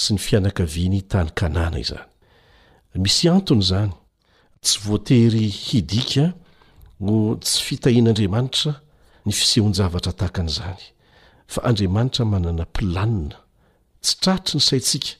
sy 0.00 0.14
ny 0.14 0.20
fianakaviany 0.26 1.00
tany 1.10 1.30
kanana 1.38 1.78
izany 1.82 2.06
misy 3.02 3.28
anton' 3.28 3.62
zany 3.70 3.92
tsy 4.62 4.78
voatery 4.84 5.46
hidika 5.50 6.24
no 7.00 7.36
tsy 7.42 7.58
fitahin'andriamanitra 7.66 8.72
ny 9.26 9.32
fisehon- 9.32 9.74
zavatra 9.74 10.12
tahakan'izany 10.12 10.82
fa 11.52 11.60
andriamanitra 11.68 12.24
manana 12.32 12.64
mpilanina 12.70 13.38
tsy 14.02 14.14
trarotry 14.22 14.56
ny 14.58 14.64
saitsika 14.68 15.10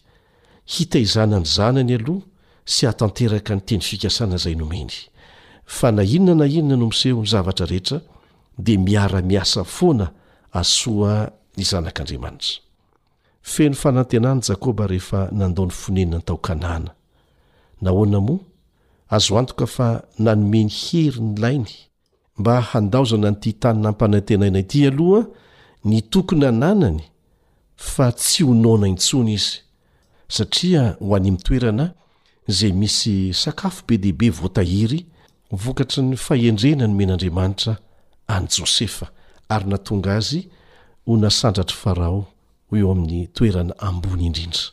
hitaizana 0.75 1.39
ny 1.41 1.47
zanany 1.57 1.95
aloha 1.99 2.27
sy 2.65 2.87
atanteraka 2.87 3.55
ny 3.55 3.61
teny 3.67 3.83
fikasana 3.89 4.35
izay 4.39 4.55
nomeny 4.57 4.95
fa 5.77 5.91
na 5.93 6.03
inona 6.17 6.47
na 6.47 6.47
inona 6.59 6.77
no 6.79 6.87
misehon'ny 6.93 7.29
zavatra 7.35 7.67
rehetra 7.67 7.99
di 8.59 8.79
miara-miasa 8.79 9.65
foana 9.67 10.07
asoa 10.53 11.33
yzanak'andriamanitra 11.57 12.61
feno 13.43 13.75
fanantenany 13.75 14.41
jakoba 14.49 14.87
rehefa 14.87 15.29
nandao 15.33 15.67
ny 15.67 15.73
fonenyanytao-kanàna 15.81 16.91
nahoana 17.83 18.21
moa 18.21 18.41
azo 19.17 19.39
antoka 19.39 19.67
fa 19.67 19.87
nanome 20.19 20.65
ny 20.65 20.69
hery 20.71 21.21
ny 21.21 21.39
lainy 21.41 21.73
mba 22.39 22.61
handaozana 22.61 23.31
nyity 23.31 23.53
tani 23.53 23.81
na 23.83 23.89
ampanantenaina 23.89 24.59
ity 24.59 24.87
aloha 24.87 25.27
ny 25.85 26.01
tokony 26.01 26.45
hananany 26.45 27.03
fa 27.77 28.13
tsy 28.13 28.45
honona 28.45 28.89
intsony 28.89 29.33
izy 29.35 29.57
satria 30.29 30.97
ho 31.01 31.15
animytoerana 31.17 31.93
izay 32.49 32.73
misy 32.73 33.35
sakafo 33.35 33.83
be 33.89 33.99
dehibe 33.99 34.31
voatahiry 34.31 35.07
vokatry 35.51 36.03
ny 36.03 36.17
fahendreny 36.17 36.83
anomen'andriamanitra 36.85 37.77
any 38.27 38.47
jôsefa 38.47 39.09
ary 39.49 39.65
natonga 39.67 40.15
azy 40.17 40.49
ho 41.07 41.17
nasandratra 41.17 41.77
farao 41.83 42.19
hoeo 42.71 42.91
amin'ny 42.93 43.23
toerana 43.37 43.75
ambony 43.89 44.25
indrindra 44.29 44.65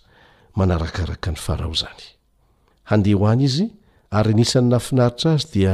manarakaraka 0.58 1.28
ny 1.34 1.38
farao 1.46 1.72
izany 1.78 2.06
handehho 2.90 3.26
any 3.34 3.44
izy 3.50 3.66
ary 4.18 4.34
nisany 4.38 4.68
nafinaritra 4.74 5.30
azy 5.36 5.46
dia 5.54 5.74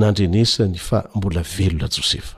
nandrenesany 0.00 0.76
fa 0.88 0.98
mbola 1.16 1.42
velona 1.56 1.86
jôsefa 1.94 2.36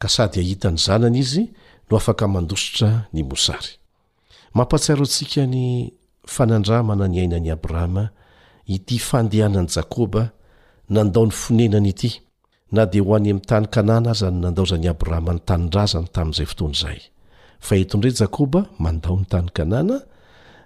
ka 0.00 0.06
sady 0.14 0.38
hahitany 0.42 0.78
zanana 0.84 1.18
izy 1.24 1.44
no 1.88 1.92
afaka 2.00 2.24
mandosotra 2.34 2.88
ny 3.14 3.20
mosary 3.30 3.70
mampatsiaro 4.56 5.04
antsika 5.06 5.42
ny 5.54 5.60
fanandramana 6.34 7.04
ny 7.12 7.18
ainan'i 7.22 7.50
abrahama 7.56 8.04
ity 8.76 8.96
fandehanan'i 9.08 9.70
jakoba 9.76 10.22
nandao 10.94 11.24
ny 11.28 11.34
finenany 11.42 11.88
ity 11.94 12.10
na 12.72 12.84
dia 12.86 13.02
ho 13.02 13.14
any 13.14 13.30
amin'y 13.30 13.46
tany 13.46 13.66
kanana 13.70 14.10
aza 14.10 14.30
ny 14.30 14.40
nandaozany 14.42 14.88
abrahama 14.88 15.34
nytanindrazany 15.34 16.08
tamin'izay 16.14 16.46
fotoany 16.46 16.74
izay 16.76 17.00
fa 17.60 17.76
entondire 17.76 18.14
jakoba 18.20 18.66
mandao 18.78 19.16
ny 19.16 19.26
tany 19.30 19.50
kanana 19.54 20.00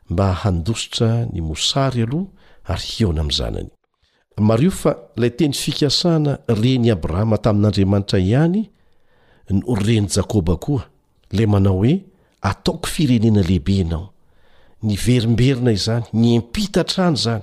mba 0.08 0.32
handositra 0.42 1.26
ny 1.32 1.40
mosary 1.42 2.02
aloha 2.02 2.26
ary 2.64 2.86
heona 2.96 3.20
ami' 3.20 3.32
zanany 3.32 3.70
mario 4.38 4.70
fa 4.70 4.96
lay 5.16 5.30
teny 5.30 5.52
fikasana 5.54 6.38
reny 6.48 6.90
abrahama 6.90 7.38
tamin'andriamanitra 7.38 8.18
ihany 8.18 8.70
no 9.50 9.74
reny 9.74 10.06
jakôba 10.08 10.56
koa 10.56 10.84
lay 11.30 11.46
manao 11.46 11.78
hoe 11.84 12.00
ataoko 12.42 12.86
firenena 12.88 13.40
lehibe 13.42 13.76
inao 13.76 14.10
ny 14.82 14.96
verimberina 14.96 15.72
izany 15.72 16.04
ny 16.12 16.32
impitatrany 16.40 17.16
zany 17.16 17.42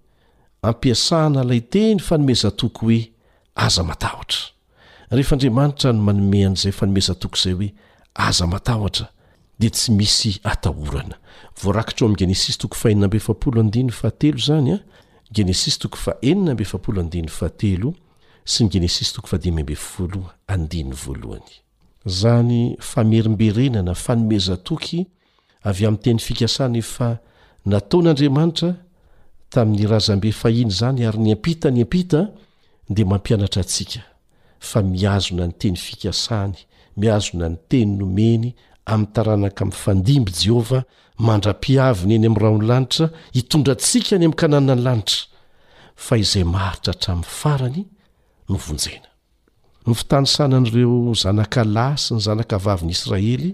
ampiasana 0.63 1.43
ilay 1.43 1.61
teny 1.71 1.99
fanomeza 1.99 2.51
toky 2.61 2.77
hoe 2.85 3.01
aza 3.65 3.83
matahtra 3.89 4.39
rehefaandriamanitra 5.15 5.89
no 5.95 6.01
manome 6.07 6.41
an'izay 6.47 6.71
fanomezatokyzay 6.79 7.53
hoe 7.59 7.69
aza 8.27 8.45
aahtra 8.55 9.07
de 9.61 9.67
tsy 9.69 9.91
misy 9.91 10.41
o 10.45 10.49
yesyyy 10.53 11.05
ah. 21.95 22.41
famerimberenana 22.79 23.93
fanomezatoky 24.05 24.99
avy 25.69 25.85
amin'ny 25.87 26.01
ten'ny 26.03 26.19
fikasana 26.27 26.81
fa 26.93 27.07
nataon'andriamanitra 27.65 28.69
tamin'ny 29.53 29.85
razam-be 29.91 30.31
fahina 30.41 30.71
izany 30.73 31.03
ary 31.07 31.19
ny 31.19 31.31
ampita 31.35 31.69
ny 31.71 31.83
ampita 31.85 32.21
dia 32.89 33.05
mampianatra 33.11 33.61
atsika 33.65 34.01
fa 34.69 34.79
miazona 34.83 35.47
ny 35.47 35.53
teny 35.61 35.77
fikasany 35.85 36.55
miazona 36.99 37.49
ny 37.49 37.57
teny 37.69 37.89
nomeny 37.99 38.45
amin'ny 38.91 39.13
taranaka 39.15 39.65
min'nyfandimby 39.65 40.31
jehovah 40.41 40.83
mandra-piaviny 41.27 42.13
eny 42.19 42.25
amin'nyraony 42.29 42.65
lanitra 42.71 43.07
hitondra 43.35 43.75
tsika 43.83 44.15
ny 44.17 44.25
amin'ny 44.25 44.39
kananina 44.41 44.75
ny 44.75 44.83
lanitra 44.87 45.21
fa 46.05 46.15
izay 46.23 46.45
maharitra 46.55 46.93
hatramin'ny 46.93 47.29
farany 47.41 47.83
no 48.49 48.55
vonjena 48.65 49.09
nyfitanysanan'ireo 49.87 51.11
zanakalay 51.23 51.97
sy 52.05 52.15
ny 52.15 52.23
zanakavavin'y 52.29 52.95
israely 52.95 53.51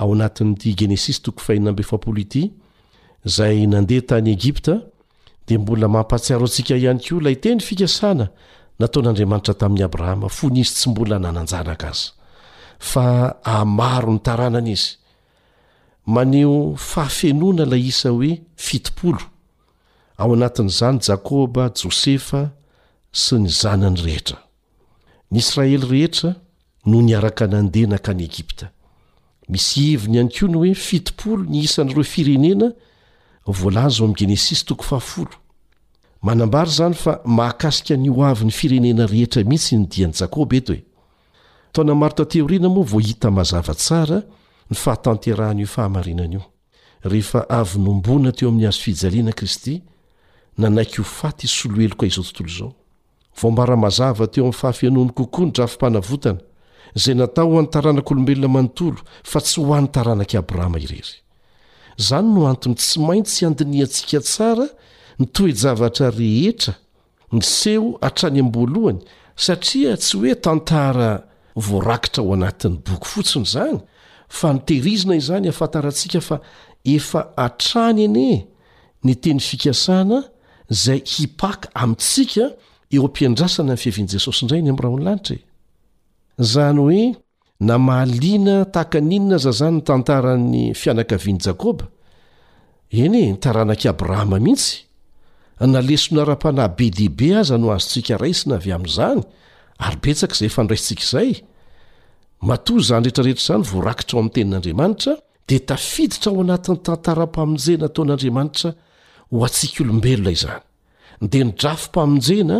ao 0.00 0.12
anatin'n'ity 0.16 0.76
genesis 0.80 1.18
toko 1.24 1.40
fahinambeapol 1.46 2.18
ity 2.26 2.42
izay 3.28 3.64
nandeha 3.72 4.04
tany 4.12 4.32
egipta 4.36 4.76
di 5.50 5.58
mbola 5.58 5.86
mampatsiaro 5.96 6.44
antsika 6.46 6.72
ihany 6.82 7.00
koa 7.06 7.18
ilay 7.20 7.36
teny 7.44 7.60
fikasana 7.68 8.26
nataon'andriamanitra 8.80 9.54
tamin'ni 9.60 9.84
abrahama 9.88 10.28
fo 10.36 10.46
ny 10.54 10.58
izy 10.62 10.72
tsy 10.76 10.86
mbola 10.92 11.16
nananjaraka 11.24 11.88
aza 11.92 12.08
fa 12.90 13.06
ahmaro 13.56 14.12
ny 14.14 14.20
taranana 14.26 14.70
izy 14.76 14.90
maneho 16.14 16.56
fahafenoana 16.90 17.62
ilay 17.66 17.82
isa 17.92 18.08
hoe 18.16 18.32
fitopolo 18.66 19.22
ao 20.20 20.30
anatin'izany 20.36 20.98
jakôba 21.06 21.62
jôsefa 21.78 22.42
sy 23.22 23.34
ny 23.42 23.48
zanany 23.60 23.98
rehetra 24.06 24.38
ny 25.32 25.36
israely 25.42 25.86
rehetra 25.92 26.30
noho 26.88 27.02
niaraka 27.08 27.44
nandehana 27.52 27.98
ka 28.04 28.12
ny 28.16 28.22
egipta 28.30 28.66
misy 29.52 29.74
heviny 29.92 30.14
iany 30.16 30.30
koa 30.34 30.48
ny 30.52 30.56
hoe 30.62 30.72
fitopolo 30.88 31.42
ny 31.52 31.58
isan'n'ireo 31.66 32.06
firenena 32.14 32.68
manambary 36.22 36.70
zany 36.70 36.94
fa 36.94 37.20
maakasika 37.24 37.96
ny 37.96 38.08
ho 38.10 38.22
avy 38.24 38.44
ny 38.44 38.50
firenena 38.52 39.06
rehetra 39.06 39.42
mihitsy 39.44 39.76
ny 39.76 39.86
diany 39.88 40.12
jakoba 40.20 40.56
eto 40.56 40.72
e 40.74 40.80
taona 41.72 41.94
maro 41.94 42.14
tateoriana 42.14 42.68
moa 42.68 42.84
voahita 42.84 43.30
mazava 43.30 43.74
tsara 43.74 44.18
ny 44.70 44.76
fahatanterahan' 44.76 45.58
io 45.58 45.64
ifahamarinany 45.64 46.32
io 46.34 46.42
rehefa 47.02 47.40
avy 47.48 47.78
nombona 47.78 48.32
teo 48.32 48.48
amin'ny 48.48 48.66
azo 48.66 48.80
fijaliana 48.82 49.32
kristy 49.32 49.82
nanaiky 50.58 50.98
ho 51.00 51.04
faty 51.04 51.46
solo 51.48 51.76
heloka 51.80 52.06
izao 52.06 52.24
tontolo 52.24 52.48
izao 52.52 52.74
vombara-mazava 53.40 54.26
teo 54.26 54.42
ami'ny 54.44 54.52
fahafianony 54.60 55.10
kokoa 55.16 55.44
ny 55.46 55.50
drafi-panavotana 55.52 56.40
zay 56.94 57.14
natao 57.14 57.48
ho 57.54 57.58
anytaranak' 57.58 58.10
olombelona 58.12 58.48
manontolo 58.48 59.00
fa 59.24 59.40
tsy 59.40 59.60
ho 59.60 59.74
an'nytaranaki 59.74 60.36
abrahama 60.36 60.78
irery 60.78 61.02
izany 62.00 62.28
no 62.34 62.46
antony 62.52 62.74
tsy 62.80 62.96
maintsy 63.08 63.40
andiniantsika 63.46 64.18
tsara 64.28 64.66
nytoejavatra 65.20 66.06
rehetra 66.20 66.74
ny 67.34 67.40
seho 67.54 67.88
hatrany 68.04 68.38
amboalohany 68.44 68.98
satria 69.46 69.92
tsy 70.02 70.14
hoe 70.18 70.34
tantara 70.46 71.10
voarakitra 71.68 72.20
ao 72.24 72.32
anatin'ny 72.36 72.78
boky 72.86 73.08
fotsiny 73.12 73.44
izany 73.48 73.78
fa 74.40 74.48
nitehirizina 74.56 75.14
izany 75.22 75.46
afantarantsika 75.54 76.20
fa 76.28 76.36
efa 76.96 77.20
atrany 77.46 78.00
ene 78.08 78.30
ny 79.04 79.12
teny 79.24 79.40
fikasana 79.48 80.18
izay 80.74 81.00
hipaka 81.14 81.66
amintsika 81.82 82.44
eo 82.94 83.02
ampiandrasana 83.08 83.72
ny 83.76 83.80
fihevian'i 83.84 84.12
jesosyindray 84.16 84.62
ny 84.62 84.70
amin'y 84.70 84.82
raha 84.84 84.94
ony 84.96 85.04
lanitra 85.08 85.36
izany 86.44 86.78
e. 86.80 86.82
hoe 86.82 87.00
namahalina 87.60 88.64
tahakaninna 88.72 89.38
za 89.38 89.52
zany 89.52 89.76
n 89.76 89.82
tantarany 89.84 90.62
fianakaviany 90.74 91.38
jakôba 91.44 91.84
enyaanak 92.90 93.82
abrahmaihitsyeonaa-abe 93.92 96.86
e 97.20 97.36
az 97.40 97.48
nozoi 97.52 98.02
yeeazanyvoarakitra 102.90 104.18
ao 104.18 104.22
ami'tenin'andriamanitra 104.24 105.12
de 105.48 105.56
tafiditra 105.70 106.28
ao 106.32 106.40
anatin'ny 106.44 106.80
tantarampaminjena 106.86 107.86
taon'andriamanitra 107.96 108.70
ho 109.30 109.36
atsika 109.46 109.78
olombelonazany 109.84 110.60
de 111.32 111.38
nidrafo 111.46 111.86
mpaminjena 111.90 112.58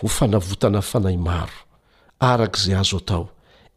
ho 0.00 0.06
fanavotana 0.16 0.80
fanahy 0.90 1.16
maro 1.28 1.58
arak'zay 2.32 2.74
azoatao 2.82 3.24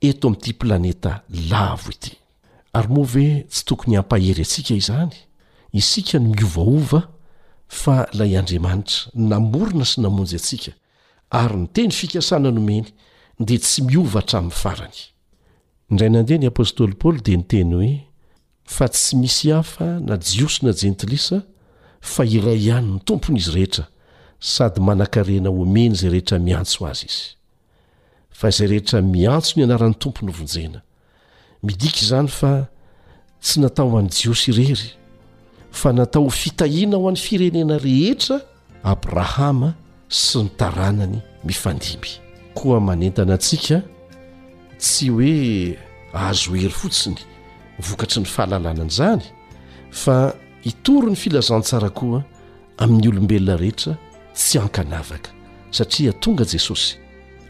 eto 0.09 0.27
amin'ity 0.27 0.53
planeta 0.61 1.11
lavo 1.51 1.89
ity 1.95 2.11
ary 2.77 2.89
moavoe 2.95 3.27
tsy 3.51 3.63
tokony 3.69 3.95
hampahery 3.97 4.43
atsika 4.47 4.73
izany 4.81 5.13
isika 5.81 6.17
ny 6.19 6.27
miovaova 6.35 7.01
fa 7.81 7.95
ilay 8.13 8.33
andriamanitra 8.41 8.99
namorina 9.31 9.85
sy 9.91 9.97
namonjy 10.03 10.35
atsika 10.39 10.71
ary 11.41 11.55
ny 11.61 11.67
teny 11.75 11.91
fikasana 11.99 12.49
ny 12.51 12.59
omeny 12.63 12.87
dia 13.47 13.59
tsy 13.63 13.79
miova 13.87 14.19
hatramin'ny 14.21 14.59
farany 14.63 14.99
indray 15.89 16.11
nandeha 16.13 16.39
ny 16.41 16.47
apôstôly 16.51 16.95
paoly 17.01 17.19
dia 17.25 17.37
niteny 17.39 17.71
hoe 17.77 17.91
fa 18.75 18.85
tsy 18.93 19.15
misy 19.21 19.49
hafa 19.55 19.87
na 20.07 20.17
jiosona 20.27 20.71
jentilisa 20.81 21.37
fa 22.13 22.27
iray 22.37 22.59
ihany'ny 22.67 22.99
tompony 23.07 23.37
izy 23.41 23.53
rehetra 23.57 23.85
sady 24.53 24.79
manankarena 24.87 25.49
omeny 25.63 25.95
izay 25.95 26.11
rehetra 26.17 26.37
miantso 26.47 26.79
azy 26.91 27.07
izy 27.11 27.25
fa 28.33 28.49
izay 28.49 28.67
rehetra 28.71 29.01
miantso 29.01 29.53
ny 29.57 29.63
anaran'ny 29.65 29.95
tompony 30.01 30.31
vonjena 30.33 30.81
midika 31.63 32.01
izany 32.03 32.27
fa 32.27 32.51
tsy 33.43 33.61
natao 33.61 33.93
h 33.93 33.99
any 33.99 34.09
jiosy 34.09 34.49
irery 34.51 34.89
fa 35.71 35.93
natao 35.93 36.25
ho 36.25 36.29
fitahiana 36.29 36.97
ho 36.97 37.07
an'ny 37.09 37.21
firenena 37.21 37.77
rehetra 37.77 38.41
abrahama 38.83 39.73
sy 40.09 40.43
ny 40.43 40.49
taranany 40.57 41.19
mifandimby 41.45 42.15
koa 42.57 42.79
manentana 42.81 43.37
antsika 43.37 43.81
tsy 44.79 45.09
hoe 45.09 45.77
ahazo 46.13 46.55
hery 46.55 46.69
fotsiny 46.73 47.21
vokatry 47.79 48.21
ny 48.21 48.25
fahalalanana 48.27 48.85
izany 48.89 49.25
fa 49.91 50.33
hitory 50.65 51.09
ny 51.13 51.17
filazantsara 51.17 51.89
koa 51.89 52.23
amin'ny 52.81 53.07
olombelona 53.13 53.57
rehetra 53.61 53.93
tsy 54.33 54.57
ankanavaka 54.57 55.29
satria 55.71 56.13
tonga 56.13 56.43
jesosy 56.45 57.02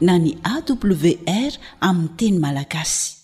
na 0.00 0.16
ny 0.18 0.34
awr 0.42 1.58
amin'ny 1.80 2.16
teny 2.18 2.38
malagasy 2.44 3.14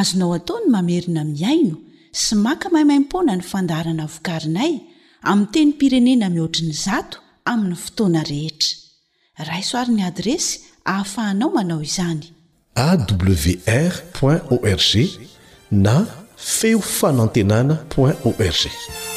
azonao 0.00 0.32
atao 0.38 0.58
ny 0.62 0.68
mamerina 0.74 1.22
miaino 1.24 1.76
sy 2.22 2.34
maka 2.44 2.66
mahimaimpona 2.72 3.32
ny 3.38 3.42
fandarana 3.50 4.06
vokarinay 4.14 4.72
amin'ny 5.30 5.48
teny 5.52 5.70
pirenena 5.78 6.26
mihoatriny 6.34 6.74
zato 6.86 7.18
amin'ny 7.52 7.76
fotoana 7.84 8.20
rehetra 8.22 9.48
raisoaryn'ny 9.50 10.02
adresy 10.10 10.54
ahafahanao 10.90 11.50
manao 11.56 11.80
izany 11.88 12.24
awr 12.74 14.42
org 14.50 14.92
na 15.70 15.96
feo 16.36 16.80
fanantenana 16.80 17.74
org 17.96 19.13